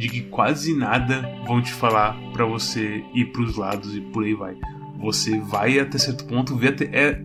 De 0.00 0.08
que 0.08 0.22
quase 0.22 0.74
nada 0.74 1.30
vão 1.46 1.60
te 1.60 1.72
falar 1.72 2.16
pra 2.32 2.44
você 2.46 3.04
ir 3.14 3.26
pros 3.26 3.56
lados 3.56 3.94
e 3.94 4.00
por 4.00 4.24
aí 4.24 4.34
vai. 4.34 4.56
Você 4.98 5.38
vai 5.38 5.78
até 5.78 5.98
certo 5.98 6.24
ponto, 6.24 6.56
vê 6.56 6.68
até. 6.68 6.84
É, 6.86 7.22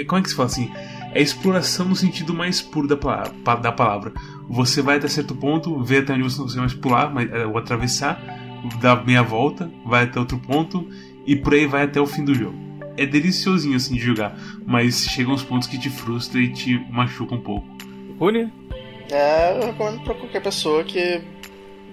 é- 0.00 0.04
como 0.04 0.18
é 0.18 0.22
que 0.22 0.30
se 0.30 0.34
fala 0.34 0.48
assim? 0.48 0.70
é 1.14 1.22
exploração 1.22 1.88
no 1.88 1.96
sentido 1.96 2.34
mais 2.34 2.60
puro 2.60 2.86
da, 2.86 2.96
pa- 2.96 3.32
da 3.56 3.72
palavra. 3.72 4.12
Você 4.50 4.82
vai 4.82 4.98
até 4.98 5.08
certo 5.08 5.34
ponto, 5.34 5.82
vê 5.82 5.98
até 5.98 6.12
onde 6.12 6.24
você 6.24 6.36
não 6.36 6.44
consegue 6.44 6.60
mais 6.60 6.74
pular 6.74 7.10
mas, 7.14 7.32
é, 7.32 7.46
ou 7.46 7.56
atravessar, 7.56 8.20
dá 8.82 8.94
meia 8.96 9.22
volta, 9.22 9.70
vai 9.84 10.04
até 10.04 10.18
outro 10.20 10.38
ponto 10.38 10.86
e 11.26 11.34
por 11.34 11.54
aí 11.54 11.64
vai 11.66 11.84
até 11.84 11.98
o 11.98 12.06
fim 12.06 12.22
do 12.22 12.34
jogo. 12.34 12.58
É 12.98 13.06
deliciosinho 13.06 13.76
assim 13.76 13.94
de 13.94 14.00
jogar, 14.00 14.36
mas 14.66 15.06
chegam 15.06 15.32
uns 15.32 15.42
pontos 15.42 15.66
que 15.68 15.78
te 15.78 15.88
frustra 15.88 16.38
e 16.38 16.52
te 16.52 16.76
machuca 16.90 17.34
um 17.34 17.40
pouco. 17.40 17.66
Rune? 18.20 18.52
É, 19.10 19.56
eu 19.58 19.66
recomendo 19.68 20.02
pra 20.02 20.14
qualquer 20.14 20.42
pessoa 20.42 20.84
que 20.84 21.22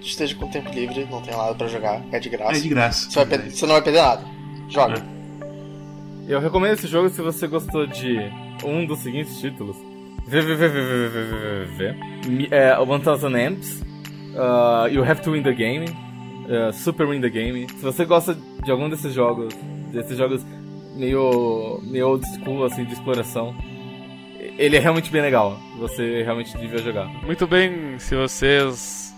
esteja 0.10 0.36
com 0.36 0.48
tempo 0.48 0.70
livre, 0.70 1.08
não 1.10 1.22
tem 1.22 1.36
nada 1.36 1.56
para 1.56 1.68
jogar, 1.68 2.02
é 2.12 2.20
de 2.20 2.30
graça. 2.30 2.58
É 2.58 2.62
de 2.62 2.70
graça. 2.70 3.10
Você, 3.10 3.26
perder, 3.26 3.52
você 3.52 3.66
não 3.66 3.74
vai 3.74 3.82
perder 3.82 4.02
nada. 4.02 4.26
Joga. 4.70 5.04
Eu 6.28 6.39
recomendo 6.39 6.74
esse 6.74 6.88
jogo 6.88 7.10
se 7.10 7.22
você 7.22 7.48
gostou 7.48 7.86
de 7.86 8.18
um 8.63 8.86
dos 8.86 9.00
seguintes 9.00 9.39
títulos. 9.39 9.76
VVVVVVV 10.26 11.96
One 12.88 13.04
Thousand 13.04 13.36
Amps 13.36 13.82
uh, 14.36 14.88
You 14.89 15.04
Have 15.04 15.22
to 15.22 15.32
Win 15.32 15.44
the 15.44 15.54
Game 15.54 15.86
uh, 15.86 16.72
Super 16.72 17.08
Win 17.08 17.20
the 17.22 17.30
Game 17.30 17.68
Se 17.68 17.84
você 17.84 18.06
gosta 18.06 18.34
de 18.63 18.72
algum 18.72 18.89
desses 18.89 19.13
jogos 19.13 19.54
Desses 19.92 20.18
jogos 20.18 20.46
meio, 20.96 21.82
meio 21.84 22.08
old 22.08 22.26
school, 22.26 22.63
assim, 22.63 22.86
de 22.86 22.94
exploração 22.94 23.54
Ele 24.58 24.78
é 24.78 24.80
realmente 24.80 25.12
bem 25.12 25.22
legal 25.22 25.60
Você 25.78 26.24
realmente 26.24 26.58
devia 26.58 26.80
jogar 26.80 27.08
Muito 27.26 27.46
bem, 27.46 28.00
se 28.00 28.16
vocês 28.16 29.12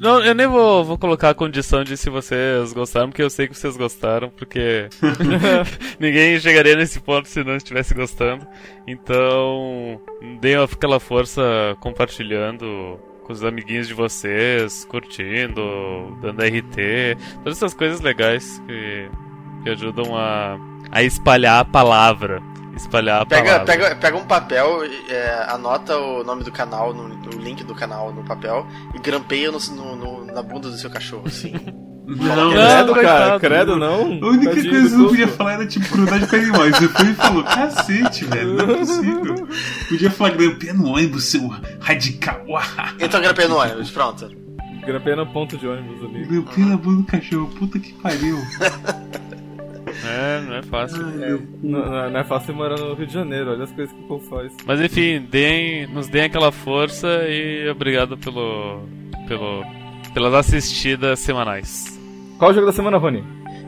não, 0.00 0.24
eu 0.24 0.34
nem 0.34 0.46
vou, 0.46 0.84
vou 0.84 0.98
colocar 0.98 1.30
a 1.30 1.34
condição 1.34 1.82
de 1.82 1.96
se 1.96 2.08
vocês 2.08 2.72
gostaram, 2.72 3.08
porque 3.08 3.22
eu 3.22 3.30
sei 3.30 3.48
que 3.48 3.56
vocês 3.56 3.76
gostaram, 3.76 4.30
porque 4.30 4.88
ninguém 5.98 6.38
chegaria 6.38 6.76
nesse 6.76 7.00
ponto 7.00 7.28
se 7.28 7.42
não 7.42 7.56
estivesse 7.56 7.94
gostando. 7.94 8.46
Então, 8.86 10.00
deem 10.40 10.56
aquela 10.56 11.00
força 11.00 11.42
compartilhando 11.80 12.98
com 13.24 13.32
os 13.32 13.42
amiguinhos 13.42 13.88
de 13.88 13.94
vocês, 13.94 14.84
curtindo, 14.84 16.16
dando 16.22 16.42
RT, 16.42 17.18
todas 17.42 17.58
essas 17.58 17.74
coisas 17.74 18.00
legais 18.00 18.62
que, 18.66 19.10
que 19.64 19.70
ajudam 19.70 20.16
a, 20.16 20.56
a 20.90 21.02
espalhar 21.02 21.60
a 21.60 21.64
palavra. 21.64 22.42
Espalhar 22.76 23.22
a 23.22 23.26
Pega, 23.26 23.42
palavra. 23.60 23.64
pega, 23.66 23.96
pega 23.96 24.16
um 24.18 24.24
papel, 24.26 24.80
é, 25.08 25.46
anota 25.48 25.96
o 25.98 26.22
nome 26.22 26.44
do 26.44 26.52
canal, 26.52 26.92
no, 26.92 27.04
o 27.34 27.38
link 27.40 27.64
do 27.64 27.74
canal 27.74 28.12
no 28.12 28.22
papel 28.22 28.66
e 28.94 28.98
grampeia 28.98 29.50
no, 29.50 29.58
no- 29.74 29.96
no- 29.96 30.26
na 30.26 30.42
bunda 30.42 30.68
do 30.68 30.76
seu 30.76 30.90
cachorro, 30.90 31.22
assim. 31.26 31.52
Não, 32.08 32.14
Não, 32.36 32.50
credo, 32.52 32.94
cara, 32.94 33.38
coitado. 33.38 33.40
credo 33.40 33.76
não. 33.76 34.02
A 34.02 34.28
única 34.30 34.50
Tadinho 34.54 34.70
coisa 34.70 34.88
que 34.88 34.94
eu 34.94 34.98
não 35.00 35.08
podia 35.08 35.26
falar 35.26 35.52
era 35.54 35.66
tipo 35.66 35.88
crueldade 35.88 36.26
com 36.28 36.36
animais. 36.36 36.76
Você 36.76 36.88
foi 36.88 37.06
e 37.08 37.14
falou, 37.14 37.42
cacete, 37.42 38.24
velho, 38.26 38.54
não 38.54 38.70
é 38.70 38.78
possível. 38.78 39.48
Podia 39.88 40.10
falar 40.12 40.30
grampeia 40.36 40.72
no 40.72 40.86
ônibus, 40.86 41.24
seu 41.24 41.48
radical. 41.80 42.44
Então 43.00 43.20
grampeia 43.20 43.48
no 43.48 43.56
ônibus, 43.58 43.90
pronto. 43.90 44.30
Grampeia 44.86 45.16
no 45.16 45.26
ponto 45.26 45.58
de 45.58 45.66
ônibus 45.66 46.04
ali. 46.04 46.26
Grampeia 46.26 46.66
na 46.68 46.76
bunda 46.76 46.98
do 46.98 47.04
cachorro, 47.08 47.48
puta 47.58 47.76
que 47.80 47.92
pariu. 47.94 48.38
É, 50.06 50.40
não 50.42 50.54
é 50.56 50.62
fácil. 50.62 51.04
Ai, 51.04 51.36
cu. 51.36 51.48
Não, 51.62 51.78
não- 51.90 52.10
não 52.10 52.20
é 52.20 52.24
fácil 52.24 52.54
morar 52.54 52.78
no 52.78 52.94
Rio 52.94 53.06
de 53.06 53.12
Janeiro, 53.12 53.50
olha 53.50 53.64
as 53.64 53.72
coisas 53.72 53.94
que 53.94 54.00
o 54.02 54.06
povo 54.06 54.24
faz. 54.28 54.52
Mas 54.64 54.80
enfim, 54.80 55.20
deem, 55.30 55.86
nos 55.88 56.08
deem 56.08 56.24
aquela 56.24 56.52
força 56.52 57.06
e 57.28 57.68
obrigado 57.68 58.16
pelo, 58.18 58.82
pelo, 59.26 59.64
pelas 60.14 60.34
assistidas 60.34 61.18
semanais. 61.20 61.98
Qual 62.38 62.50
o 62.50 62.54
jogo 62.54 62.66
da 62.66 62.72
semana, 62.72 62.98
Rony? 62.98 63.24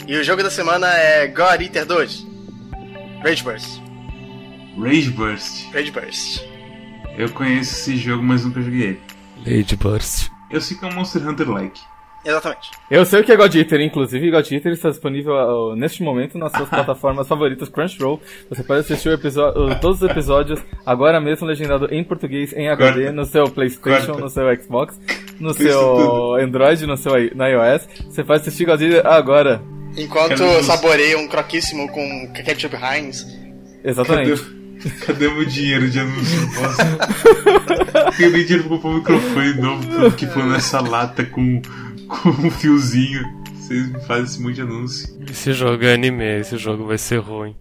E 0.06 0.16
o 0.16 0.24
jogo 0.24 0.42
da 0.42 0.50
semana 0.50 0.86
é 0.88 1.26
God 1.26 1.60
Eater 1.60 1.84
2. 1.86 2.26
Rage 3.22 3.42
Burst. 3.42 3.80
Rage 4.78 5.10
Burst. 5.10 5.72
Rage 5.72 5.90
Burst. 5.90 6.44
Eu 7.16 7.28
conheço 7.30 7.74
esse 7.74 7.96
jogo, 7.96 8.22
mas 8.22 8.44
nunca 8.44 8.62
joguei 8.62 8.82
ele. 8.82 9.00
Lady 9.44 9.76
Burst. 9.76 10.28
Eu 10.50 10.60
sei 10.60 10.76
que 10.76 10.84
é 10.84 10.88
um 10.88 10.92
Monster 10.94 11.26
Hunter 11.28 11.50
like. 11.50 11.80
Exatamente. 12.28 12.70
Eu 12.90 13.04
sei 13.06 13.20
o 13.20 13.24
que 13.24 13.32
é 13.32 13.36
God 13.36 13.54
Eater, 13.54 13.80
inclusive 13.80 14.30
God 14.30 14.50
Eater 14.52 14.72
está 14.72 14.90
disponível 14.90 15.32
uh, 15.34 15.74
neste 15.76 16.02
momento 16.02 16.36
nas 16.36 16.52
suas 16.52 16.68
plataformas 16.70 17.26
favoritas 17.26 17.68
Crunchyroll. 17.68 18.20
Você 18.50 18.62
pode 18.62 18.80
assistir 18.80 19.08
o 19.08 19.12
episo- 19.14 19.40
uh, 19.48 19.74
todos 19.80 20.02
os 20.02 20.10
episódios 20.10 20.60
agora 20.84 21.20
mesmo 21.20 21.46
legendado 21.46 21.88
em 21.90 22.04
português 22.04 22.52
em 22.52 22.68
HD 22.68 22.94
Corta. 23.04 23.12
no 23.12 23.24
seu 23.24 23.44
PlayStation, 23.50 24.06
Corta. 24.08 24.20
no 24.20 24.28
seu 24.28 24.62
Xbox, 24.62 25.00
no 25.40 25.50
Isso 25.52 25.62
seu 25.62 25.80
tudo. 25.80 26.34
Android, 26.34 26.86
no 26.86 26.96
seu 26.96 27.12
na 27.34 27.48
iOS. 27.48 27.88
Você 28.10 28.22
pode 28.22 28.40
assistir 28.42 28.64
God 28.66 28.80
Eater 28.82 29.06
agora. 29.06 29.62
Enquanto 29.96 30.36
Quero- 30.36 30.62
saboreia 30.64 31.18
um 31.18 31.26
croquíssimo 31.28 31.88
com 31.90 32.32
ketchup 32.34 32.76
Heinz. 32.76 33.22
Cadê, 33.22 33.88
Exatamente. 33.90 34.42
cadê 35.06 35.28
meu 35.28 35.44
dinheiro 35.46 35.88
de 35.88 35.98
anúncio? 35.98 36.38
Queria 38.16 38.44
dinheiro 38.44 38.68
pra 38.68 38.78
comprar 38.78 38.90
um 38.90 38.94
microfone 38.98 39.54
novo 39.54 40.12
que 40.12 40.26
foi 40.26 40.42
nessa 40.44 40.80
lata 40.80 41.24
com, 41.24 41.60
com 42.08 42.30
um 42.46 42.50
fiozinho. 42.50 43.22
Vocês 43.54 43.92
me 43.92 44.00
fazem 44.00 44.24
esse 44.24 44.42
monte 44.42 44.54
de 44.54 44.62
anúncio. 44.62 45.18
Esse 45.28 45.52
jogo 45.52 45.84
é 45.84 45.92
anime, 45.94 46.40
esse 46.40 46.56
jogo 46.56 46.86
vai 46.86 46.98
ser 46.98 47.18
ruim. 47.18 47.54